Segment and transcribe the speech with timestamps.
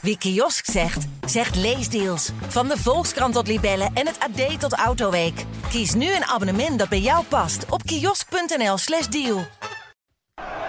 [0.00, 2.30] Wie kiosk zegt, zegt leesdeals.
[2.48, 5.44] Van de Volkskrant tot Libellen en het AD tot Autoweek.
[5.68, 9.46] Kies nu een abonnement dat bij jou past op kiosk.nl/slash deal.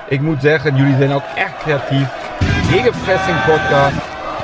[0.07, 2.07] Ik moet zeggen, jullie zijn ook echt creatief.
[2.69, 3.95] Gegenpressing podcast.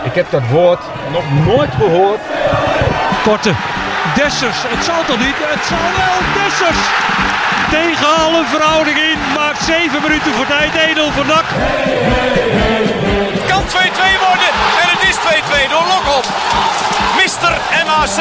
[0.03, 0.79] Ik heb dat woord
[1.11, 2.21] nog nooit gehoord.
[3.23, 3.53] Korte.
[4.15, 4.57] Dessers.
[4.67, 5.37] Het zal toch niet?
[5.37, 6.17] Het zal wel.
[6.37, 6.81] Dessers.
[7.69, 9.19] Tegen alle verhouding in.
[9.35, 10.73] Maakt 7 minuten voor tijd.
[10.73, 11.45] Edel voor NAC.
[11.47, 13.06] Het kan
[13.67, 13.73] 2-2
[14.27, 14.49] worden.
[14.81, 16.25] En het is 2-2 door Lokop.
[17.21, 17.51] Mister
[17.87, 18.17] MAC.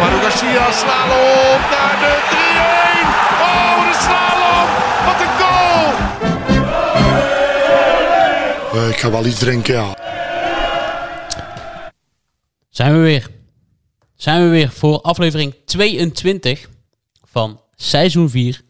[0.00, 3.08] Maru Garcia slalom naar de 3-1.
[3.48, 4.68] Oh, de slalom.
[5.06, 5.86] Wat een goal.
[8.72, 9.96] Eh, ik ga wel iets drinken, ja.
[12.70, 13.30] Zijn we weer.
[14.16, 16.68] Zijn we weer voor aflevering 22
[17.30, 18.60] van seizoen 4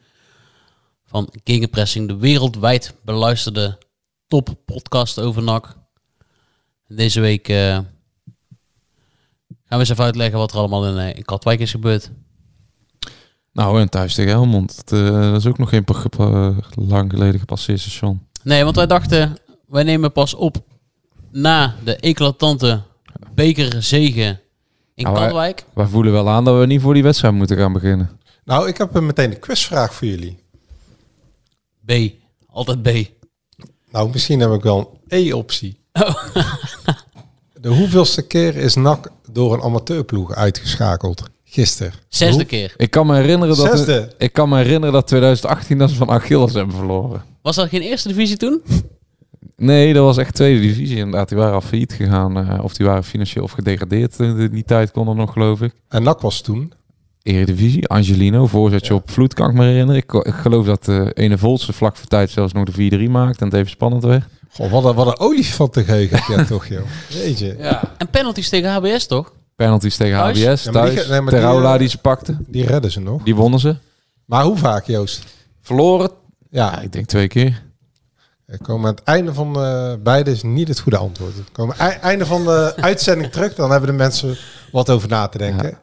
[1.06, 3.78] van Gegenpressing, de wereldwijd beluisterde
[4.32, 5.76] top podcast over NAC.
[6.88, 7.86] Deze week eh, gaan
[9.68, 12.10] we eens even uitleggen wat er allemaal in, eh, in Katwijk is gebeurd.
[13.52, 14.76] Nou, en thuis tegen Helmond.
[14.76, 15.84] Dat, eh, dat is ook nog geen
[16.74, 18.26] lang geleden gepasseerd station.
[18.42, 20.56] Nee, want wij dachten, wij nemen pas op
[21.30, 22.82] na de eclatante
[23.34, 24.40] bekerzegen
[24.94, 25.64] in Nou, wij- Katwijk.
[25.72, 28.20] Wij voelen wel aan dat we niet voor die wedstrijd moeten gaan beginnen.
[28.44, 30.38] Nou, ik heb meteen een quizvraag voor jullie.
[31.84, 31.92] B.
[32.46, 33.20] Altijd B.
[33.92, 35.80] Nou, misschien heb ik wel een E-optie.
[35.92, 36.14] Oh.
[37.60, 41.22] De hoeveelste keer is NAC door een amateurploeg uitgeschakeld?
[41.44, 41.92] Gisteren.
[42.08, 42.74] Zesde Hoe- keer.
[42.76, 44.12] Ik kan me herinneren dat, Zesde.
[44.18, 47.22] ik kan me herinneren dat 2018 dat ze van Achilles hebben verloren.
[47.42, 48.62] Was dat geen eerste divisie toen?
[49.56, 51.28] Nee, dat was echt tweede divisie inderdaad.
[51.28, 52.36] Die waren al failliet gegaan.
[52.48, 55.72] eh, of die waren financieel of gedegradeerd in die tijd konden nog, geloof ik.
[55.88, 56.72] En NAC was toen.
[57.22, 60.02] Eredivisie, Angelino, voorzetje op vloed, kan ik me herinneren.
[60.02, 63.40] Ik, ik geloof dat de ene Voltse vlak voor tijd zelfs nog de 4-3 maakte
[63.40, 64.24] en het even spannend werd.
[64.50, 66.80] Goh, wat een, wat een olifant te geheugen heb jij toch, joh.
[67.08, 67.54] Jeetje.
[67.58, 67.82] Ja.
[67.98, 69.32] En penalties tegen HBS toch?
[69.56, 70.38] Penalties tegen Thuis?
[70.44, 71.08] HBS, Ja, die thuis.
[71.08, 73.22] nee, maar die, eh, die ze pakte, Die redden ze nog.
[73.22, 73.76] die wonnen ze.
[74.24, 75.24] Maar hoe vaak, Joost?
[75.60, 76.10] Verloren,
[76.50, 77.62] ja, Ja, ik denk twee keer.
[78.44, 79.98] we komen aan het einde van de...
[80.02, 81.34] Beide is niet het goede antwoord.
[81.36, 83.54] We komen ei- einde van de uitzending terug.
[83.54, 84.36] Dan hebben de mensen
[84.72, 85.78] wat over na te denken.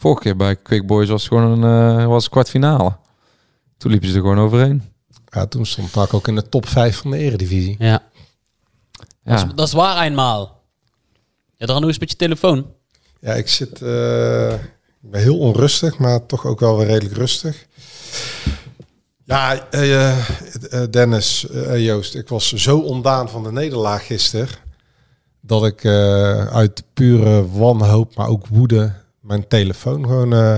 [0.00, 2.96] Vorige keer bij Quick Boys was het gewoon een eh, was het kwartfinale.
[3.76, 4.82] Toen liepen ze er gewoon overheen.
[5.26, 7.76] Ja, toen stond NAC ook in de top 5 van de eredivisie.
[7.78, 8.02] Ja.
[9.24, 10.62] Dat, is, dat is waar eenmaal.
[11.56, 12.66] Ja, dan nu eens met je telefoon.
[13.20, 13.82] Ja, ik zit...
[13.82, 14.52] eh,
[15.02, 17.66] ik ben heel onrustig, maar toch ook wel weer redelijk rustig.
[19.24, 20.16] Ja, eh,
[20.90, 24.48] Dennis, eh, Joost, ik was zo ondaan van de nederlaag gisteren...
[25.40, 28.92] dat ik eh, uit pure wanhoop, maar ook woede...
[29.28, 30.56] mijn telefoon gewoon eh,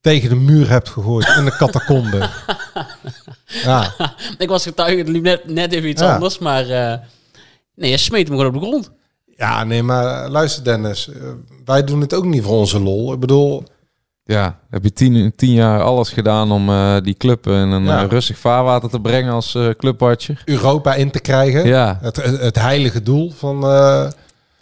[0.00, 2.28] tegen de muur heb gegooid in de catacombe.
[3.64, 3.92] ja,
[4.38, 6.14] Ik was getuige, het liep net, net even iets Ja.
[6.14, 6.68] anders, maar...
[6.68, 6.98] eh,
[7.74, 8.90] nee, je smeet hem gewoon op de grond.
[9.36, 11.08] ja, nee, maar luister Dennis.
[11.08, 11.22] eh,
[11.64, 13.12] wij doen het ook niet voor onze lol.
[13.12, 13.62] Ik bedoel,
[14.24, 18.02] Ja, heb je tien, tien jaar alles gedaan om eh, die club in een Ja.
[18.02, 20.42] rustig vaarwater te brengen als eh clubwatcher.
[20.44, 21.66] Europa in te krijgen.
[21.66, 23.64] Ja, Het, het, het heilige doel van,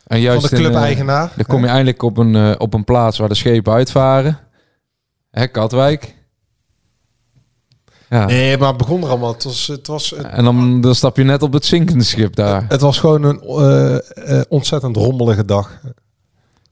[0.09, 1.33] en van juist de in, eh, club-eigenaar.
[1.37, 4.39] Dan kom je eindelijk op een, eh, op een plaats waar de schepen uitvaren.
[5.31, 6.17] Hè, Katwijk.
[8.11, 8.25] Ja.
[8.27, 9.33] Nee, maar het begon er allemaal.
[9.33, 12.35] Het was, het was, het, En dan, dan stap je net op het zinkende schip
[12.37, 12.65] daar.
[12.69, 15.81] het was gewoon een eh, eh, ontzettend rommelige dag.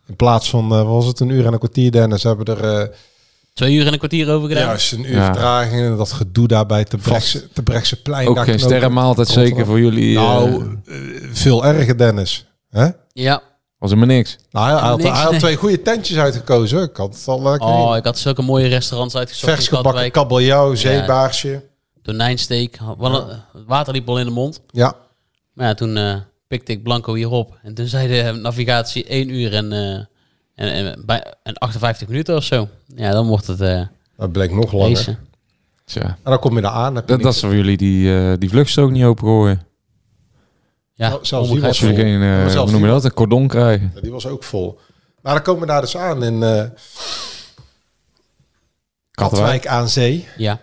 [0.06, 2.90] In plaats van, was het, een uur en een kwartier, Dennis, hebben er
[3.54, 4.64] Twee uur en een kwartier over gedaan.
[4.64, 5.24] juist een uur Ja.
[5.24, 8.28] vertraging en dat gedoe daarbij te Brechtse, te Brechtse plein.
[8.28, 10.14] Ook geen sterrenmaaltijd zeker voor jullie.
[10.14, 10.64] Nou,
[11.32, 12.46] veel erger, Dennis.
[12.70, 12.88] Hè?
[13.22, 13.42] Ja.
[13.78, 14.36] was er maar niks.
[14.50, 15.40] Nou, hij had, Niks, hij had nee.
[15.40, 16.78] twee goede tentjes uitgekozen.
[16.78, 16.86] hoor.
[16.86, 17.96] Ik had het al lekker Oh, in.
[17.98, 20.12] ik had zulke mooie restaurants uitgezocht Vers in gebakken Katwijk.
[20.12, 21.62] kabeljauw, zeebaarsje.
[22.02, 22.78] Tonijnsteek.
[22.98, 24.60] Wel een- Het water liep al in de mond.
[24.70, 24.94] Ja.
[25.52, 26.14] Maar ja, toen eh,
[26.48, 27.58] pikte ik Blanco hierop.
[27.62, 30.06] En toen zei de navigatie 1 uur en, eh, en,
[30.86, 32.68] en, bij, en 58 minuten of zo.
[32.94, 33.82] Ja, dan mocht het eh
[34.16, 35.18] Dat bleek nog langer.
[35.84, 36.94] Tja, En dan kom je daar aan.
[36.94, 39.65] heb je dat, dat is voor jullie die, eh die vluchtstrook niet opengooien.
[40.98, 41.64] Ja, Nou, zelfs die.
[41.64, 43.92] Als jullie geen, eh, hoe noem je dat, een cordon krijgen.
[43.94, 44.78] Ja, die was ook vol.
[45.22, 46.64] Maar dan komen we daar dus aan in eh
[49.10, 50.26] Katwijk aan zee.
[50.36, 50.60] Ja.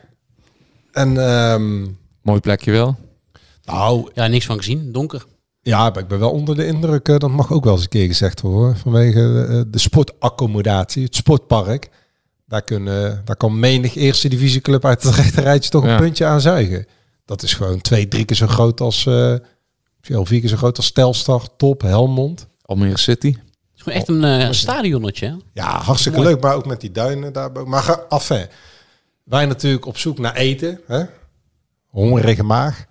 [0.91, 1.81] En ehm,
[2.21, 2.95] Mooi plekje wel.
[3.65, 4.91] nou, ja, niks van gezien.
[4.91, 5.25] Donker.
[5.61, 7.07] ja, ik ben wel onder de indruk.
[7.07, 8.77] eh, dat mag ook wel eens een keer gezegd worden.
[8.77, 11.89] Vanwege de sportaccommodatie, het sportpark.
[12.45, 15.91] Daar, kunnen, daar kan menig eerste divisieclub uit het rechterrijtje toch Ja.
[15.91, 16.85] een puntje aan zuigen.
[17.25, 19.05] Dat is gewoon twee, drie keer zo groot als...
[19.05, 19.35] eh
[20.03, 22.47] misschien vier keer zo groot als Telstar, Top, Helmond.
[22.61, 23.27] Almere City.
[23.27, 23.41] Het
[23.75, 25.27] is gewoon echt een eh, stadionnetje.
[25.27, 25.35] hè?
[25.53, 26.29] Ja, hartstikke Mooi.
[26.29, 27.69] leuk, maar ook met die duinen daarboven.
[27.69, 28.45] Maar ga af, hè.
[29.23, 31.03] Wij natuurlijk op zoek naar eten, hè.
[31.87, 32.85] Hongerige maag.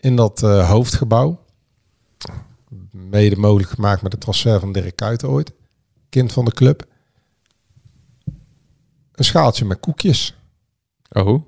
[0.00, 1.44] In dat eh, hoofdgebouw.
[2.90, 5.52] mede mogelijk gemaakt met de transfer van Dirk Kuyt ooit.
[6.08, 6.84] Kind van de club.
[9.12, 10.34] Een schaaltje met koekjes.
[11.10, 11.42] Oh.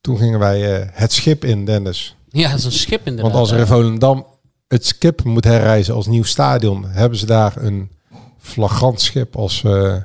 [0.00, 2.16] Toen gingen wij eh, het schip in, Dennis.
[2.32, 3.32] Ja, dat is een schip inderdaad.
[3.32, 4.26] Want als er in Volendam
[4.68, 7.90] het schip moet herreizen als nieuw stadion, hebben ze daar een
[8.38, 9.96] flagrant schip als, eh,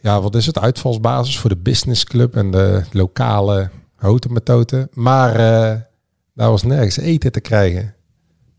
[0.00, 5.80] ja, wat is het, uitvalsbasis voor de businessclub en de lokale houten Maar eh,
[6.34, 7.94] daar was nergens eten te krijgen.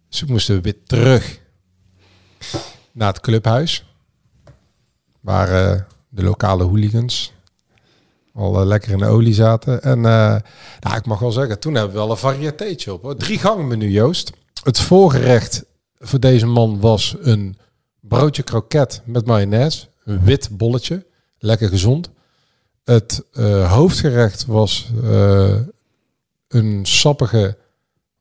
[0.10, 1.40] Dus toen moesten we weer terug
[2.92, 3.86] naar het clubhuis,
[5.20, 7.34] waar eh, de lokale hooligans
[8.34, 9.82] al eh, lekker in de olie zaten.
[9.82, 10.36] En eh,
[10.80, 13.14] nou, ik mag wel zeggen, toen hebben we wel een varieteetje op.
[13.20, 14.32] Drie gangen menu, Joost.
[14.64, 15.64] Het voorgerecht
[16.00, 17.58] voor deze man was een
[18.00, 19.88] broodje kroket met mayonaise.
[20.04, 21.06] Een wit bolletje.
[21.38, 22.10] Lekker gezond.
[22.84, 24.92] Het eh, hoofdgerecht was
[26.48, 27.58] een sappige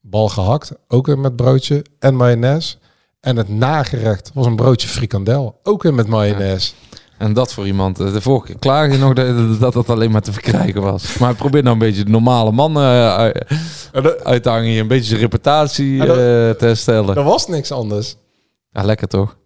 [0.01, 0.73] bal gehakt.
[0.89, 2.77] Ook weer met broodje en mayonaise.
[3.21, 5.61] En het nagerecht was een broodje frikandel.
[5.63, 6.73] Ook weer met mayonaise.
[7.21, 8.01] En dat voor iemand.
[8.01, 11.19] eh, De vorige keer klaagde je nog dat dat, dat alleen maar te verkrijgen was.
[11.19, 14.81] Maar probeer nou een beetje de normale man eh, uit- te hangen hier.
[14.81, 17.17] Een beetje zijn reputatie dat- eh, te herstellen.
[17.17, 18.17] Er was niks anders.
[18.73, 19.37] Ja, lekker toch?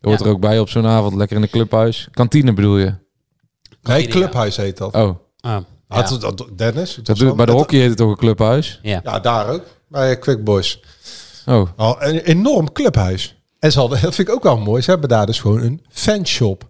[0.00, 0.24] Je hoort Ja.
[0.26, 1.14] er ook bij op zo'n avond.
[1.14, 2.08] Lekker in een clubhuis.
[2.10, 2.94] Kantine bedoel je?
[3.82, 4.94] Nee, clubhuis heet dat.
[4.94, 5.02] Oh.
[5.02, 5.62] Ah, ja.
[5.88, 6.98] het- dat- Dennis?
[7.02, 8.78] Dat doet, bij de hockey heet het toch een clubhuis?
[8.82, 9.00] ja.
[9.04, 9.62] Ja, daar ook.
[9.88, 10.82] Bij Quick Boys.
[11.46, 11.68] Oh.
[11.76, 13.42] Oh, een enorm clubhuis.
[13.58, 14.82] En ze hadden, dat vind ik ook wel mooi.
[14.82, 16.68] Ze hebben daar dus gewoon een fanshop.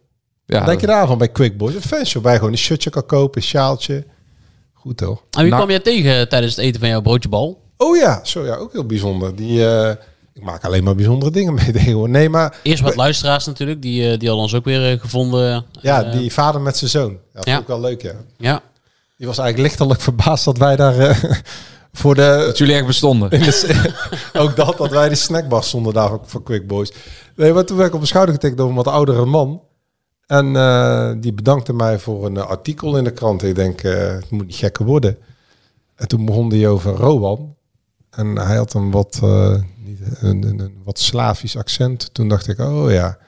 [0.50, 1.74] Ja, Wat denk je daarvan bij Quick Boys?
[1.74, 4.04] Een fanshop waar je gewoon een shirtje kan kopen, een sjaaltje.
[4.74, 5.22] Goed toch?
[5.30, 7.60] En wie Nou- kwam jij tegen tijdens het eten van jouw broodjebal?
[7.76, 9.36] Oh ja, zo ja, ook heel bijzonder.
[9.36, 9.90] Die, eh,
[10.34, 12.16] ik maak alleen maar bijzondere dingen mee tegenwoordig.
[12.16, 15.64] Nee, maar Eerst wat luisteraars natuurlijk, die, eh, die hadden ons ook weer eh, gevonden.
[15.80, 17.10] ja, Eh, die vader met zijn zoon.
[17.10, 17.50] Ja, dat Ja.
[17.52, 18.12] vond ik wel leuk, ja.
[18.38, 18.62] Ja,
[19.16, 21.22] Die was eigenlijk lichtelijk verbaasd dat wij daar eh,
[21.92, 22.42] voor de...
[22.46, 23.30] Dat jullie echt bestonden.
[23.30, 23.92] de
[24.32, 26.92] ook dat, dat wij die snackbar stonden daar voor, voor Quick Boys.
[27.36, 29.60] Nee, maar toen werd ik op de schouder getikt door een wat oudere man.
[30.30, 33.42] En eh, die bedankte mij voor een eh, artikel in de krant.
[33.42, 35.16] Ik denk, eh, het moet niet gekker worden.
[35.94, 37.54] En toen begon hij over Rowan.
[38.10, 39.20] En hij had een wat,
[39.84, 42.14] niet, een, een, een wat Slavisch accent.
[42.14, 43.18] Toen dacht ik, oh ja,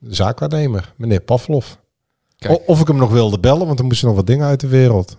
[0.00, 1.66] zaakwaarnemer, meneer Pavlov.
[2.48, 4.66] O- Of ik hem nog wilde bellen, want er moesten nog wat dingen uit de
[4.68, 5.16] wereld.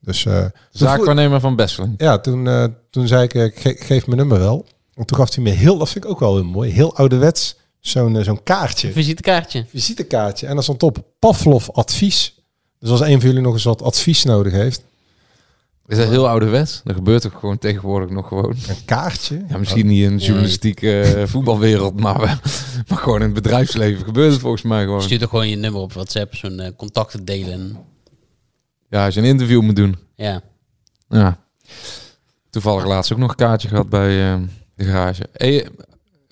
[0.00, 0.26] Dus
[0.70, 1.94] Zaakwaarnemer van Besseling.
[1.96, 4.66] ja, toen, toen zei ik, ge- geef mijn nummer wel.
[4.94, 7.56] En toen gaf hij me heel, dat vind ik ook wel heel mooi, heel ouderwets,
[7.88, 9.64] zo'n eh, zo'n kaartje, visitekaartje.
[9.68, 10.46] visitekaartje.
[10.46, 12.34] En daar stond op Pavlov advies.
[12.78, 14.84] Dus als een van jullie nog eens wat advies nodig heeft,
[15.86, 16.80] Is dat heel ouderwets?
[16.84, 18.56] Dat gebeurt ook gewoon tegenwoordig nog gewoon.
[18.68, 19.44] een kaartje.
[19.48, 22.36] Ja, misschien niet in de journalistieke eh, voetbalwereld, maar, we-
[22.88, 25.02] maar gewoon in het bedrijfsleven gebeurt het volgens mij gewoon.
[25.02, 27.76] Stuur toch gewoon je nummer op WhatsApp, zo'n eh, contacten delen.
[28.90, 29.96] Ja, als je een interview moet doen.
[30.14, 30.40] Ja.
[31.08, 31.38] Ja.
[32.50, 34.40] Toevallig laatst ook nog een kaartje gehad bij eh,
[34.74, 35.26] de garage.
[35.32, 35.68] Hey,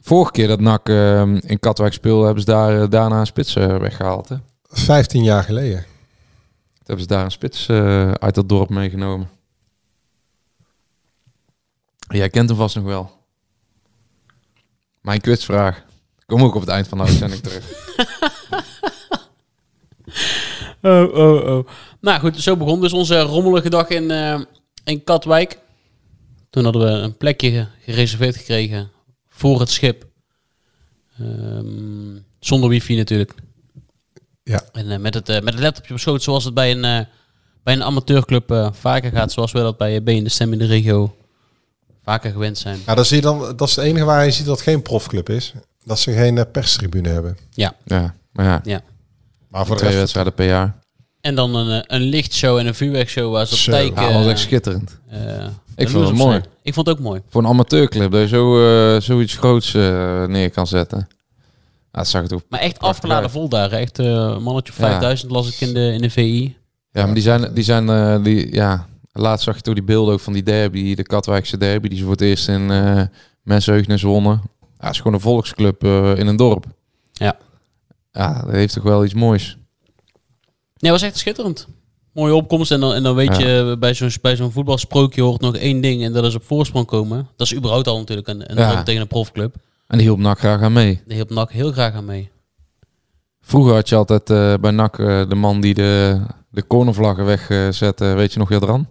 [0.04, 3.56] vorige keer dat NAC eh, in Katwijk speelde, hebben ze daar, eh, daarna een spits
[3.56, 4.28] eh, weggehaald.
[4.28, 4.36] Hè?
[4.68, 5.78] 15 jaar geleden.
[5.82, 9.28] Toen hebben ze daar een spits eh, uit dat dorp meegenomen.
[12.08, 13.10] Jij kent hem vast nog wel.
[15.00, 15.84] Mijn quizvraag.
[16.26, 17.64] Kom ook op het eind van de uitzending terug.
[20.82, 21.66] Oh, oh, oh.
[22.00, 24.40] Nou goed, zo begon dus onze rommelige dag in, eh,
[24.84, 25.58] in Katwijk.
[26.50, 28.90] Toen hadden we een plekje ge- gereserveerd gekregen
[29.34, 30.06] voor het schip.
[31.18, 33.34] Ehm, zonder wifi natuurlijk.
[34.42, 34.62] Ja.
[34.72, 37.06] En eh, met, het, eh, met het laptopje op schoot, zoals het bij een, eh,
[37.62, 39.32] bij een amateurclub eh, vaker gaat.
[39.32, 41.16] Zoals we dat bij B in de Stem in de regio
[42.02, 42.78] vaker gewend zijn.
[42.86, 44.82] Ja, dan zie je dan, dat is het enige waar je ziet dat het geen
[44.82, 45.52] profclub is.
[45.84, 47.36] Dat ze geen perstribune hebben.
[47.50, 48.80] Ja, Ja, maar ja, ja.
[49.48, 50.78] Maar voor de twee rest, wedstrijden per jaar.
[51.20, 53.70] En dan een, een lichtshow en een vuurwerkshow waar ze op Zo.
[53.70, 53.98] tijk...
[53.98, 54.98] Ja, dat was echt schitterend.
[55.76, 56.40] Ik vond het mooi.
[56.62, 57.20] Ik vond het ook mooi.
[57.28, 61.06] Voor een amateurclub dat je zo, eh, zoiets groots eh, neer kan zetten.
[61.92, 62.42] Ja, dat zag het ook.
[62.48, 63.72] Maar echt afgeladen vol daar.
[63.72, 64.86] Echt eh, een mannetje of Ja.
[64.88, 66.56] 5000 las ik in de, in de VI.
[66.90, 70.20] Ja, maar die zijn, die zijn die, ja, laatst zag je toch die beelden ook
[70.20, 73.02] van die derby, de Katwijkse derby, die ze voor het eerst in uh,
[73.42, 74.42] Mensheugenis wonnen.
[74.80, 76.64] Ja, is gewoon een volksclub in een dorp.
[77.12, 77.36] Ja.
[78.12, 79.56] Ja, dat heeft toch wel iets moois.
[80.78, 81.66] Nee, was echt schitterend.
[82.14, 82.70] Mooie opkomst.
[82.70, 83.46] En dan, en dan weet Ja.
[83.48, 86.02] je, bij zo'n bij zo'n voetbalsprookje hoort nog één ding.
[86.04, 87.28] En dat is op voorsprong komen.
[87.36, 88.82] Dat is überhaupt al natuurlijk een, een Ja.
[88.82, 89.54] tegen een profclub.
[89.86, 91.00] En die hielp NAC graag aan mee.
[91.06, 92.30] Daar hielp NAC heel graag aan mee.
[93.40, 98.04] Vroeger had je altijd eh, bij NAC eh, de man die de, de cornervlaggen wegzette.
[98.04, 98.86] Weet je nog Jadran?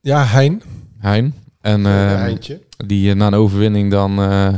[0.00, 0.62] ja, Hein.
[0.98, 1.34] Hein.
[1.60, 2.38] En Uh, eh,
[2.86, 4.54] die na een overwinning dan eh,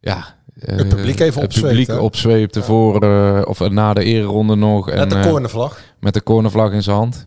[0.00, 1.96] ja, Het publiek even het opzweept, publiek hè?
[1.96, 4.90] opzweepte voor eh, of na de ereronde nog.
[4.90, 5.80] En, Met de eh, cornervlag.
[6.00, 7.26] met de cornervlag in zijn hand.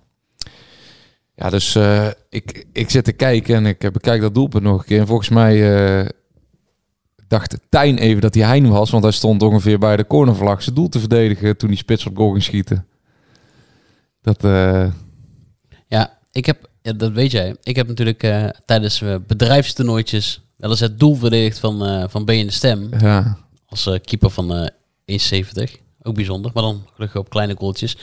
[1.35, 4.85] Ja, dus eh, ik, ik zit te kijken en ik bekijk dat doelpunt nog een
[4.85, 5.00] keer.
[5.00, 6.09] En volgens mij eh,
[7.27, 10.75] dacht Tijn even dat hij Hein was, want hij stond ongeveer bij de cornervlag zijn
[10.75, 12.85] doel te verdedigen toen die spits op goal ging schieten.
[14.21, 14.88] Dat, eh,
[15.88, 17.55] Ja, ik heb, ja, dat weet jij.
[17.63, 22.25] Ik heb natuurlijk eh, tijdens uh, bedrijfstoernooitjes wel eens het doel verdedigd van, eh van
[22.25, 22.89] Ben je de Stem.
[23.00, 23.38] ja.
[23.68, 24.53] Als eh, keeper van
[25.06, 25.72] eh 1,70.
[26.03, 27.98] Ook bijzonder, maar dan gelukkig op kleine goaltjes.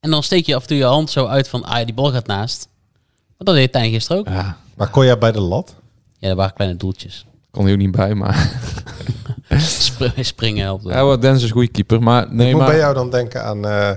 [0.00, 2.12] En dan steek je af en toe je hand zo uit van, ah die bal
[2.12, 2.68] gaat naast.
[3.26, 4.28] Maar dat deed Tijn gisteren ook.
[4.28, 5.74] ja, Maar kon jij bij de lat?
[6.18, 7.26] Ja, dat waren kleine doeltjes.
[7.50, 8.60] kon hij ook niet bij, maar...
[9.60, 10.84] Spr- springen helpt.
[10.84, 12.70] Ja, wat Dennis is een goede keeper, maar nee, ik moet maar...
[12.70, 13.90] bij jou dan denken aan eh,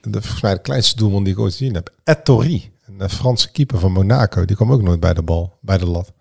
[0.00, 1.92] de, volgens mij de kleinste doelman die ik ooit gezien heb.
[2.04, 4.44] Ettori, een Franse keeper van Monaco.
[4.44, 6.12] Die kwam ook nooit bij de bal, bij de lat.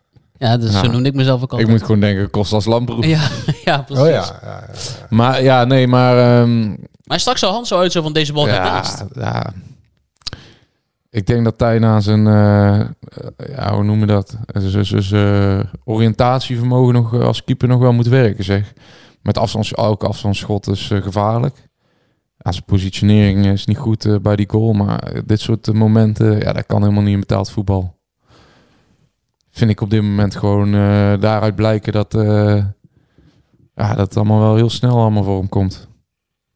[0.41, 0.79] Ja, dus Ja.
[0.83, 1.69] zo noemde ik mezelf ook Ik altijd.
[1.69, 3.05] moet gewoon denken, Kostas Lamproef.
[3.05, 3.27] Ja,
[3.65, 4.03] ja, precies.
[4.03, 4.69] Oh ja, ja, ja.
[5.09, 6.41] Maar ja, nee, maar...
[6.41, 6.69] ehm,
[7.03, 9.03] Maar straks zo hand zo uit zo van deze bal gaat naast.
[9.13, 9.53] ja, ja.
[11.09, 12.87] Ik denk dat Tijn aan zijn, eh, eh,
[13.55, 14.37] ja, hoe noem je dat?
[14.53, 18.73] Zijn- zijn- zijn oriëntatievermogen nog eh, als keeper nog wel moet werken, zeg.
[19.21, 21.55] Met afstands, elke afstandsschot is eh, gevaarlijk.
[22.37, 26.39] Ja, zijn positionering is niet goed eh, bij die goal, maar dit soort eh, momenten,
[26.39, 27.99] ja, dat kan helemaal niet in betaald voetbal.
[29.51, 32.55] Vind ik op dit moment gewoon eh, daaruit blijken dat, eh,
[33.75, 35.87] ja, dat het allemaal wel heel snel allemaal voor hem komt.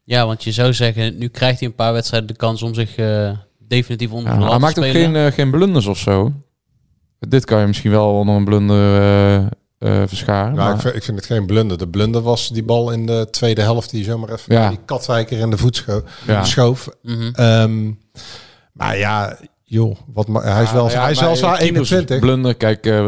[0.04, 2.96] Ja, want je zou zeggen, nu krijgt hij een paar wedstrijden de kans om zich
[2.96, 6.32] eh, definitief onder Ja, de hij te maakt ook geen, geen blunders of zo.
[7.18, 9.36] Dit kan je misschien wel onder een blunder eh,
[9.78, 10.54] eh, verscharen.
[10.54, 11.78] Nou, maar- ik, vind, ik vind het geen blunder.
[11.78, 14.68] De blunder was die bal in de tweede helft die zomaar even Ja.
[14.68, 16.44] die Katwijker in de voet scho- Ja.
[16.44, 16.88] schoof.
[17.02, 17.30] Mhm.
[17.34, 17.92] Ehm,
[18.72, 19.38] maar ja,
[19.68, 22.18] joh, wat ma- hij is wel, Ja, hij is wel zwaar keepers 21.
[22.20, 23.06] Blunder, kijk, eh,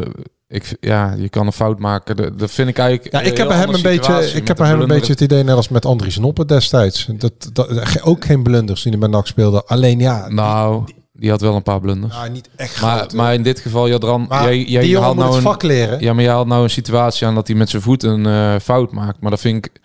[0.49, 2.17] ik, ja, je kan een fout maken.
[2.17, 3.13] Dat, dat vind ik eigenlijk.
[3.15, 5.57] Ja, ik een heb hem een beetje, ik heb hem een beetje het idee net
[5.57, 7.07] als met Andries Noppen destijds.
[7.13, 9.65] Dat, dat, ook geen blunders die hij bij NAC speelde.
[9.67, 12.15] Alleen ja, Nou, die had wel een paar blunders.
[12.15, 15.15] ja niet echt maar, groot, maar in dit geval, Jadran, jij, jij die jongen haalt
[15.15, 16.01] moet nou het een vak leren.
[16.01, 18.55] Ja, maar je haalt nou een situatie aan dat hij met zijn voet een eh,
[18.63, 19.21] fout maakt.
[19.21, 19.81] Maar dat vind ik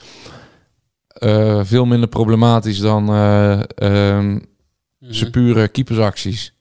[1.07, 4.37] eh, veel minder problematisch dan eh, ehm,
[4.99, 5.13] Mhm.
[5.13, 6.52] zijn pure keepersacties.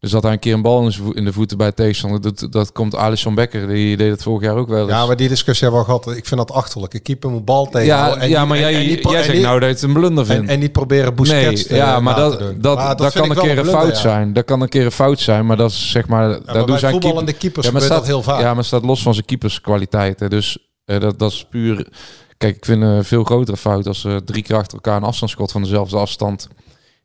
[0.00, 2.94] Dus dat hij een keer een bal in, de voeten bij tegenstander, dat, dat komt
[2.94, 4.90] Alisson Becker, die deed het vorig jaar ook wel eens.
[4.90, 6.16] Ja, maar die discussie hebben we al gehad.
[6.16, 6.94] Ik vind dat achterlijk.
[6.94, 7.86] Een keeper moet bal tegen.
[7.86, 10.42] ja, ja, maar jij, jij zegt nou dat je het een blunder vindt.
[10.42, 12.60] En, en niet proberen Busquets nee, ja, maar dat, doen.
[12.60, 14.00] dat, Maar dat, kan ik een keer een blunder, fout ja.
[14.00, 14.32] zijn.
[14.32, 16.28] Dat kan een keer een fout zijn, maar dat is zeg maar...
[16.28, 18.40] Ja, maar doen bij zijn voetballende keeper- keepers Ja, maar staat, dat heel vaak.
[18.40, 20.30] Ja, maar staat los van zijn keeperskwaliteiten.
[20.30, 21.88] Dus eh, dat, dat is puur...
[22.36, 25.52] Kijk, ik vind een veel grotere fout als ze drie keer achter elkaar een afstandsschot
[25.52, 26.48] van dezelfde afstand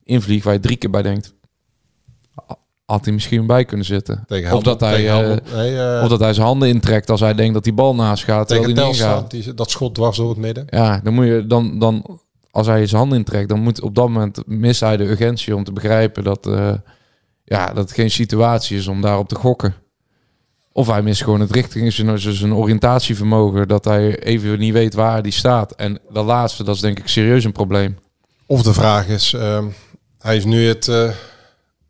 [0.03, 1.33] invliegt, waar je drie keer bij denkt.
[2.85, 4.23] Had hij misschien bij kunnen zitten.
[4.27, 7.19] Tegen of, dat hij, tegen eh, nee, eh, of dat hij zijn handen intrekt als
[7.19, 8.47] hij denkt dat die bal naast gaat.
[8.47, 9.31] tegen die niet Telstar, gaat.
[9.31, 10.65] die, dat schot dwars door het midden.
[10.69, 12.19] Ja, dan moet je dan, dan
[12.55, 15.63] als hij zijn handen intrekt, dan moet op dat moment mist hij de urgentie om
[15.63, 16.73] te begrijpen dat, eh,
[17.43, 19.75] ja, dat het geen situatie is om daarop te gokken.
[20.71, 25.21] Of hij mist gewoon het richting, zijn, zijn oriëntatievermogen, dat hij even niet weet waar
[25.21, 25.71] hij staat.
[25.71, 27.97] En dat laatste, dat is denk ik serieus een probleem.
[28.45, 29.65] Of de vraag is, ehm,
[30.19, 30.87] hij is nu het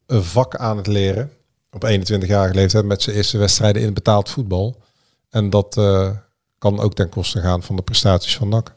[0.07, 1.31] een vak aan het leren.
[1.71, 4.81] Op 21-jarige leeftijd met zijn eerste wedstrijden in betaald voetbal.
[5.29, 6.09] En dat eh,
[6.57, 8.73] kan ook ten koste gaan van de prestaties van NAC.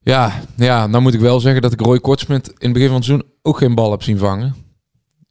[0.00, 2.96] Ja, ja, nou moet ik wel zeggen dat ik Roy Kortsmit in het begin van
[2.96, 4.54] het seizoen ook geen bal heb zien vangen.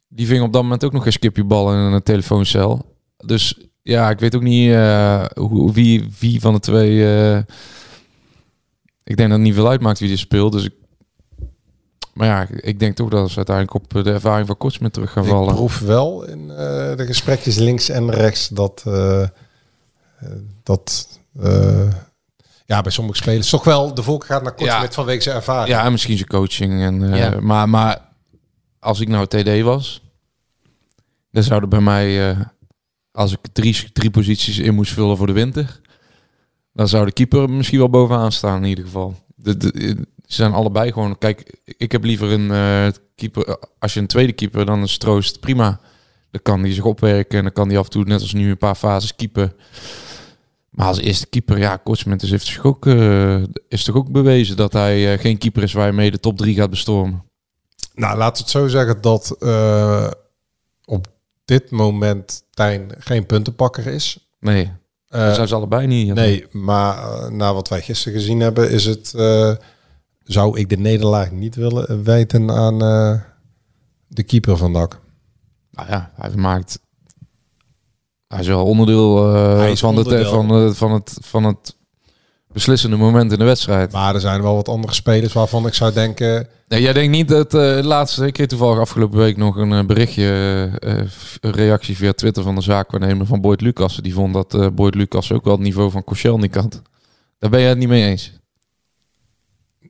[0.08, 2.96] Die ving op dat moment ook nog geen skipje bal in een telefooncel.
[3.24, 7.04] Dus ja, ik weet ook niet eh, hoe, wie, wie van de twee...
[7.04, 7.36] eh,
[9.04, 10.52] ik denk dat het niet veel uitmaakt wie die speelt.
[10.52, 10.74] Dus ik,
[12.18, 15.22] maar ja, ik denk toch dat ze uiteindelijk op de ervaring van Kortsmit terug gaan
[15.24, 15.54] Ik vallen.
[15.54, 16.56] proef wel in eh,
[16.96, 19.28] de gesprekjes links en rechts dat, eh, eh,
[20.62, 21.08] dat
[21.40, 21.90] eh,
[22.66, 24.80] ja, bij sommige spelers toch wel de volk gaat naar kort Ja.
[24.80, 25.68] met vanwege zijn ervaring.
[25.68, 26.82] Ja, en misschien zijn coaching.
[26.82, 27.40] En, eh, Ja.
[27.40, 27.98] maar, maar
[28.78, 30.02] als ik nou TD was,
[31.30, 32.40] dan zouden bij mij, eh,
[33.12, 35.80] als ik drie, drie posities in moest vullen voor de winter,
[36.72, 39.14] dan zou de keeper misschien wel bovenaan staan in ieder geval.
[39.34, 41.18] De, de, ze zijn allebei gewoon.
[41.18, 43.58] Kijk, ik heb liever een eh, keeper.
[43.78, 45.80] Als je een tweede keeper, dan is Troost prima.
[46.30, 48.50] Dan kan hij zich opwerken en dan kan hij af en toe net als nu
[48.50, 49.54] een paar fases keeper.
[50.70, 54.56] Maar als eerste keeper, ja, Kortsmit is, heeft zich ook, eh, is toch ook bewezen
[54.56, 57.24] dat hij eh, geen keeper is waar je mee de top 3 gaat bestormen.
[57.94, 59.36] Nou, laten we het zo zeggen dat
[60.84, 61.06] op
[61.44, 64.30] dit moment Tijn geen puntenpakker is.
[64.40, 64.72] Nee,
[65.08, 66.14] dat zijn ze allebei niet.
[66.14, 69.14] nee, maar na wat wij gisteren gezien hebben, is het,
[70.28, 73.20] zou ik de nederlaag niet willen wijten aan eh,
[74.06, 75.00] de keeper van NAC.
[75.70, 76.80] Nou ja, hij maakt.
[78.26, 80.18] Hij is wel onderdeel, eh, Hij is van, onderdeel.
[80.18, 81.76] Het, van, het, van, het, van het
[82.52, 83.92] beslissende moment in de wedstrijd.
[83.92, 86.48] Maar er zijn wel wat andere spelers waarvan ik zou denken...
[86.68, 88.26] Nee, jij denkt niet dat eh, het laatste...
[88.26, 90.24] Ik kreeg toevallig afgelopen week nog een eh, berichtje,
[90.78, 90.96] eh,
[91.40, 93.96] een reactie via Twitter van de zaakwaarnemer van Boyd Lucas.
[93.96, 96.82] Die vond dat eh Boyd Lucas ook wel het niveau van Koscielny had.
[97.38, 98.37] Daar ben je het niet mee eens.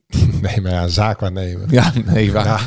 [0.41, 1.65] Nee, maar ja, zaakwaarnemer.
[1.69, 2.45] Ja, nee, waar.
[2.45, 2.59] Ja,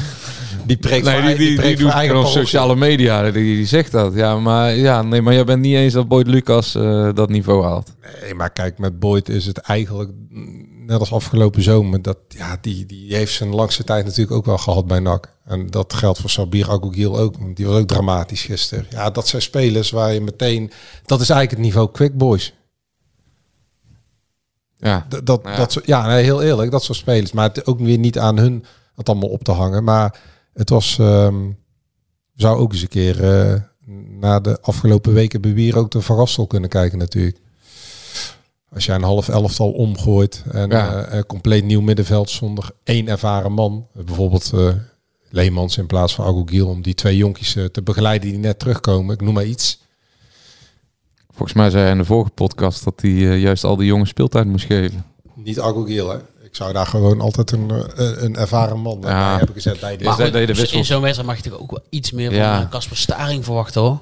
[0.66, 3.22] die preekt Nee, die, die, die, doet voor eigen gewoon op sociale media.
[3.22, 4.14] Die, die zegt dat.
[4.14, 7.64] Ja, maar, ja, nee, maar jij bent niet eens dat Boyd Lucas eh, dat niveau
[7.64, 7.92] haalt.
[8.22, 10.10] Nee, maar kijk, met Boyd is het eigenlijk
[10.86, 12.02] net als afgelopen zomer.
[12.02, 15.32] Dat, ja, die, die heeft zijn langste tijd natuurlijk ook wel gehad bij NAC.
[15.44, 17.38] En dat geldt voor Sabir Agogiel ook.
[17.38, 18.86] Want die was ook dramatisch gisteren.
[18.90, 20.72] Ja, dat zijn spelers waar je meteen...
[21.06, 22.54] Dat is eigenlijk het niveau Quick Boys.
[24.82, 25.56] Ja, Dat, dat, Ja.
[25.56, 27.32] dat ja nee, heel eerlijk, dat soort spelers.
[27.32, 28.64] Maar het ook weer niet aan hun
[28.96, 29.84] het allemaal op te hangen.
[29.84, 30.20] Maar
[30.54, 30.98] het was...
[30.98, 31.36] ehm
[32.34, 33.24] zou ook eens een keer...
[33.50, 33.60] eh,
[34.20, 37.36] na de afgelopen weken bij Wier ook de Van Gastel kunnen kijken natuurlijk.
[38.74, 41.04] Als jij een half elftal omgooit en Ja.
[41.04, 43.86] eh, een compleet nieuw middenveld zonder één ervaren man.
[43.94, 44.68] Bijvoorbeeld eh
[45.30, 49.14] Leemans in plaats van Agogiel om die twee jonkies te begeleiden die net terugkomen.
[49.14, 49.80] Ik noem maar iets.
[51.32, 54.10] Volgens mij zei hij in de vorige podcast dat hij eh, juist al die jongens
[54.10, 55.04] speeltijd moest geven.
[55.34, 56.16] Niet Agogiel hè.
[56.42, 59.08] Ik zou daar gewoon altijd een, eh, een ervaren man Ja.
[59.08, 59.36] ja.
[59.36, 60.06] hebben gezet bij die.
[60.06, 60.72] Maar de goed, wissels.
[60.72, 62.60] in zo'n wedstrijd mag je toch ook wel iets meer van Ja.
[62.62, 63.98] eh, Casper Staring verwachten hoor.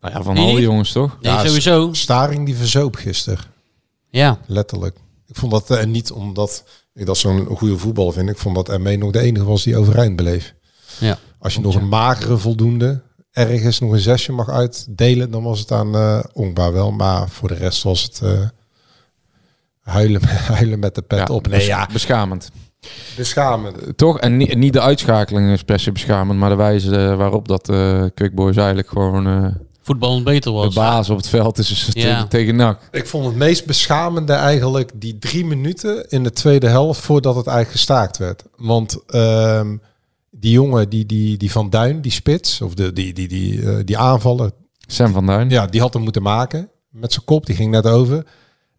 [0.00, 0.68] Nou ja, van Nee, al die niet?
[0.68, 1.16] jongens toch?
[1.20, 1.88] Nee, Ja, sowieso.
[1.92, 3.38] Staring die verzoop gisteren.
[4.10, 4.38] Ja.
[4.46, 4.96] Letterlijk.
[5.26, 8.28] Ik vond dat eh, niet omdat ik dat zo'n goede voetballer vind.
[8.30, 10.54] Ik vond dat Ermee nog de enige was die overeind bleef.
[11.00, 11.18] Ja.
[11.38, 13.02] Als je nog een magere voldoende
[13.38, 16.90] ergens nog een zesje mag uitdelen, dan was het aan eh Ongba wel.
[16.90, 18.30] Maar voor de rest was het eh,
[19.82, 20.20] huilen,
[20.54, 21.48] huilen met de pet Ja, op.
[21.48, 22.50] Nee, bes- ja, Beschamend.
[23.16, 23.76] beschamend.
[23.96, 24.18] Toch?
[24.20, 27.68] En niet, niet de uitschakeling is per se beschamend, maar de wijze eh, waarop dat
[27.68, 29.46] eh Quick Boys eigenlijk gewoon eh,
[29.82, 30.74] Voetbal beter de was.
[30.74, 31.92] baas op het veld is dus Ja.
[31.92, 32.80] tegen, tegen NAC.
[32.90, 37.46] Ik vond het meest beschamende eigenlijk die drie minuten in de tweede helft voordat het
[37.46, 38.44] eigenlijk gestaakt werd.
[38.56, 39.76] Want ehm,
[40.30, 43.76] die jongen, die, die, die Van Duin, die spits, of de, die, die, die, eh,
[43.84, 44.50] die aanvaller,
[44.86, 45.50] Sam van Duin.
[45.50, 47.46] ja, die had hem moeten maken met zijn kop.
[47.46, 48.26] Die ging net over.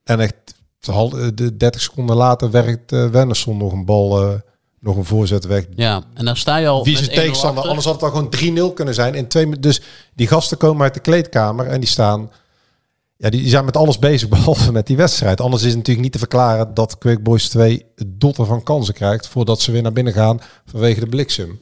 [0.04, 0.36] En echt
[0.80, 4.34] hal- eh, de 30 seconden later werkt uh, Wennerson nog een bal, eh,
[4.80, 5.66] nog een voorzet weg.
[5.76, 7.64] Ja, en dan sta je al Wie met is 1-0 de tegenstander?
[7.64, 9.60] Anders had het al gewoon 3-0 kunnen zijn in twee.
[9.60, 9.82] Dus
[10.16, 12.32] die gasten komen uit de kleedkamer en die staan.
[13.22, 15.42] Ja, die zijn met alles bezig behalve met die wedstrijd.
[15.42, 19.28] Anders is het natuurlijk niet te verklaren dat Quick Boys 2 dotter van kansen krijgt
[19.28, 21.60] voordat ze weer naar binnen gaan vanwege de bliksem.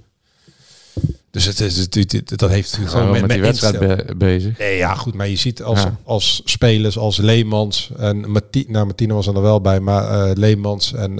[1.31, 4.57] Dus het is natuurlijk dat heeft Gewoon gewoon met, met, die wedstrijd be- bezig.
[4.57, 5.97] Nee, ja, goed, maar je ziet als, Ja.
[6.03, 10.35] als spelers als Leemans en Martine, nou, Martine was er nog wel bij, maar eh,
[10.35, 11.19] Leemans en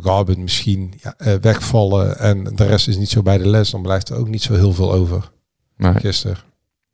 [0.00, 4.08] Robin misschien ja, wegvallen en de rest is niet zo bij de les, dan blijft
[4.08, 5.30] er ook niet zo heel veel over.
[5.76, 5.94] Nee.
[5.94, 6.36] Gisteren.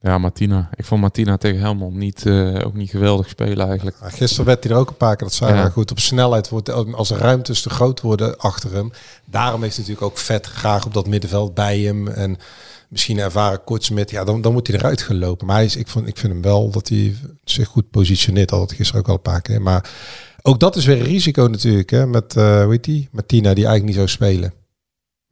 [0.03, 0.69] Ja, Martina.
[0.75, 3.97] Ik vond Martina tegen Helmond niet, eh, ook niet geweldig spelen eigenlijk.
[4.01, 5.61] Maar gisteren werd hij er ook een paar keer, dat zei Ja.
[5.61, 8.93] hij goed, op snelheid wordt, als de ruimtes te groot worden achter hem.
[9.25, 12.37] Daarom heeft hij natuurlijk ook vet graag op dat middenveld bij hem en
[12.89, 15.47] misschien ervaren kortsmit, ja, dan, dan moet hij eruit gelopen.
[15.47, 18.59] Maar hij is, ik, vond, ik vind hem wel dat hij zich goed positioneert, dat
[18.59, 19.63] had ik gisteren ook al een paar keer.
[19.63, 19.91] Maar
[20.43, 23.95] ook dat is weer een risico natuurlijk, hè, met, heet die, Martina, die eigenlijk niet
[23.95, 24.53] zou spelen.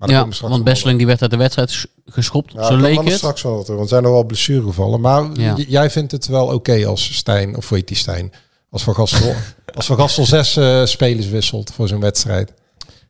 [0.01, 2.53] Maar Ja, want Besseling die werd uit de wedstrijd sch- geschopt.
[2.53, 3.13] Ja, zo leek het.
[3.13, 5.01] straks wel wat over, want er zijn nog wel blessuregevallen.
[5.01, 5.55] Maar Ja.
[5.57, 8.33] jij vindt het wel oké als Stijn, of weet die Stijn,
[8.71, 9.35] als Van Gastel,
[9.77, 12.53] als Van Gastel zes eh, spelers wisselt voor zo'n wedstrijd.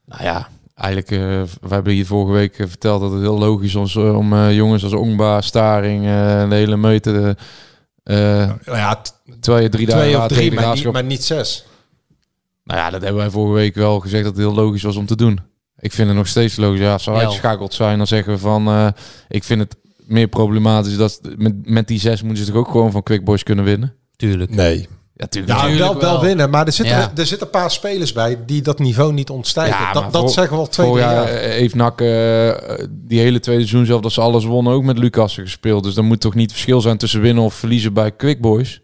[0.07, 1.19] Nou ja, eigenlijk, eh
[1.69, 4.83] we hebben hier vorige week eh, verteld dat het heel logisch is om, eh, jongens
[4.85, 7.37] als Ongba, Staring, eh, de hele meute,
[8.03, 11.05] eh, Nou ja, t- terwijl je drie dagen twee of later drie, maar niet, maar
[11.05, 11.65] niet zes.
[12.65, 15.07] Nou ja, dat hebben wij vorige week wel gezegd dat het heel logisch was om
[15.07, 15.41] te doen.
[15.81, 16.81] Ik vind het nog steeds logisch.
[16.81, 18.67] Ja, als ze uitgeschakeld zijn, dan zeggen we van...
[18.69, 18.87] eh,
[19.29, 22.91] ik vind het meer problematisch dat met, met die zes moeten ze toch ook gewoon
[22.93, 23.95] van Quick Boys kunnen winnen?
[24.17, 24.55] Tuurlijk.
[24.55, 24.89] Nee.
[25.17, 25.53] Ja, tuurlijk.
[25.59, 26.21] Ja, Tuurlijk wel, wel wel.
[26.21, 27.13] winnen, maar er zitten, Ja.
[27.17, 29.81] er zitten een paar spelers bij die dat niveau niet ontstijgen.
[29.81, 32.07] Ja, dat dat voor- zeggen we al twee, jaar eh, heeft NAC eh,
[32.91, 35.85] die hele tweede seizoen zelf dat ze alles wonnen ook met Lucassen gespeeld.
[35.85, 38.81] Dus dan moet toch niet verschil zijn tussen winnen of verliezen bij Quick Boys.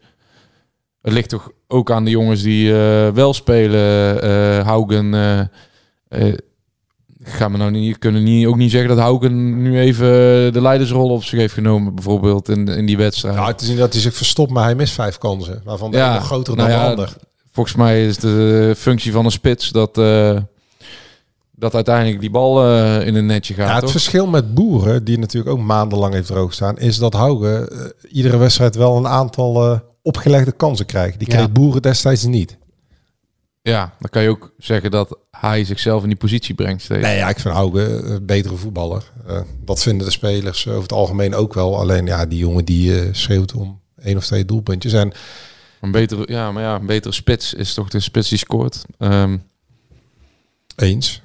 [1.01, 4.21] Het ligt toch ook aan de jongens die eh, wel spelen.
[4.21, 5.13] eh Haugen.
[7.27, 10.07] Eh eh, gaan we nou niet, kunnen niet, ook niet zeggen dat Haugen nu even
[10.53, 13.35] de leidersrol op zich heeft genomen, bijvoorbeeld in, in die wedstrijd.
[13.35, 15.61] Ja, het is niet dat hij zich verstopt, maar hij mist vijf kansen.
[15.63, 17.13] Waarvan de Ja, nog groter nou dan de ander.
[17.51, 20.37] Volgens mij is de functie van een spits dat, eh,
[21.51, 23.67] dat uiteindelijk die bal eh, in een netje gaat.
[23.67, 23.91] Ja, het toch?
[23.91, 27.77] verschil met Boeren, die natuurlijk ook maandenlang heeft droog staan, is dat Haugen eh,
[28.11, 31.19] iedere wedstrijd wel een aantal eh, opgelegde kansen krijgt.
[31.19, 31.35] Die Ja.
[31.35, 32.57] kreeg Boeren destijds niet.
[33.67, 37.01] Ja, dan kan je ook zeggen dat hij zichzelf in die positie brengt steeds.
[37.01, 39.11] Nee, ja, ik vind Haugen een betere voetballer.
[39.27, 41.79] Eh, dat vinden de spelers over het algemeen ook wel.
[41.79, 44.93] Alleen ja, die jongen die eh, schreeuwt om één of twee doelpuntjes.
[44.93, 45.11] En
[45.81, 48.85] Een betere, ja, maar ja, een betere spits is toch de spits die scoort.
[48.97, 49.37] Ehm,
[50.75, 51.21] Eens.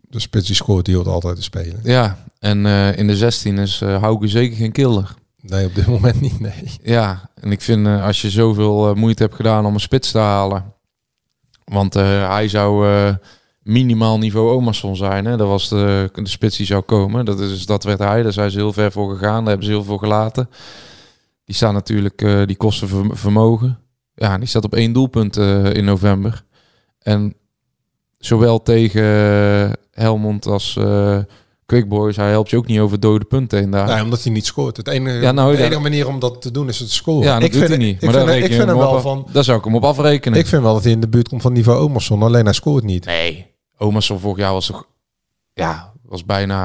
[0.00, 1.80] De spits die scoort, die hoort altijd te spelen.
[1.82, 5.14] ja, en eh, in de 16 is uh, zeker geen killer.
[5.42, 6.78] Nee, op dit moment niet, nee.
[6.82, 10.10] Ja, en ik vind eh, als je zoveel eh, moeite hebt gedaan om een spits
[10.10, 10.74] te halen.
[11.72, 13.14] Want eh, hij zou eh,
[13.62, 15.24] minimaal niveau Omerson zijn.
[15.24, 15.36] Hè?
[15.36, 17.24] Dat was de, de spits die zou komen.
[17.24, 18.22] Dat, is, dat werd hij.
[18.22, 19.38] Daar zijn ze heel ver voor gegaan.
[19.38, 20.48] Daar hebben ze heel veel gelaten.
[21.44, 23.78] Die staan natuurlijk, eh, die kosten ver- vermogen.
[24.14, 25.36] Ja, die staat op één doelpunt
[25.72, 26.44] in november.
[26.98, 27.34] En
[28.18, 29.04] zowel tegen
[29.90, 30.78] Helmond als
[31.72, 33.86] Quick Boys, hij helpt je ook niet over dode punten heen daar.
[33.86, 34.76] Nee, omdat hij niet scoort.
[34.76, 37.26] Het enige, Ja, nou, de enige manier om dat te doen is het scoren.
[37.26, 37.94] ja, dat ik doet vind, hij niet.
[37.94, 39.28] Ik Maar vind, daar ik reken je vind hem op wel af- van...
[39.32, 40.38] Daar zou ik hem op afrekenen.
[40.38, 42.22] Ik vind wel dat hij in de buurt komt van niveau Omerson.
[42.22, 43.04] Alleen hij scoort niet.
[43.04, 43.46] Nee,
[43.78, 44.86] Omerson vorig jaar was toch...
[45.54, 46.58] Ja, was bijna...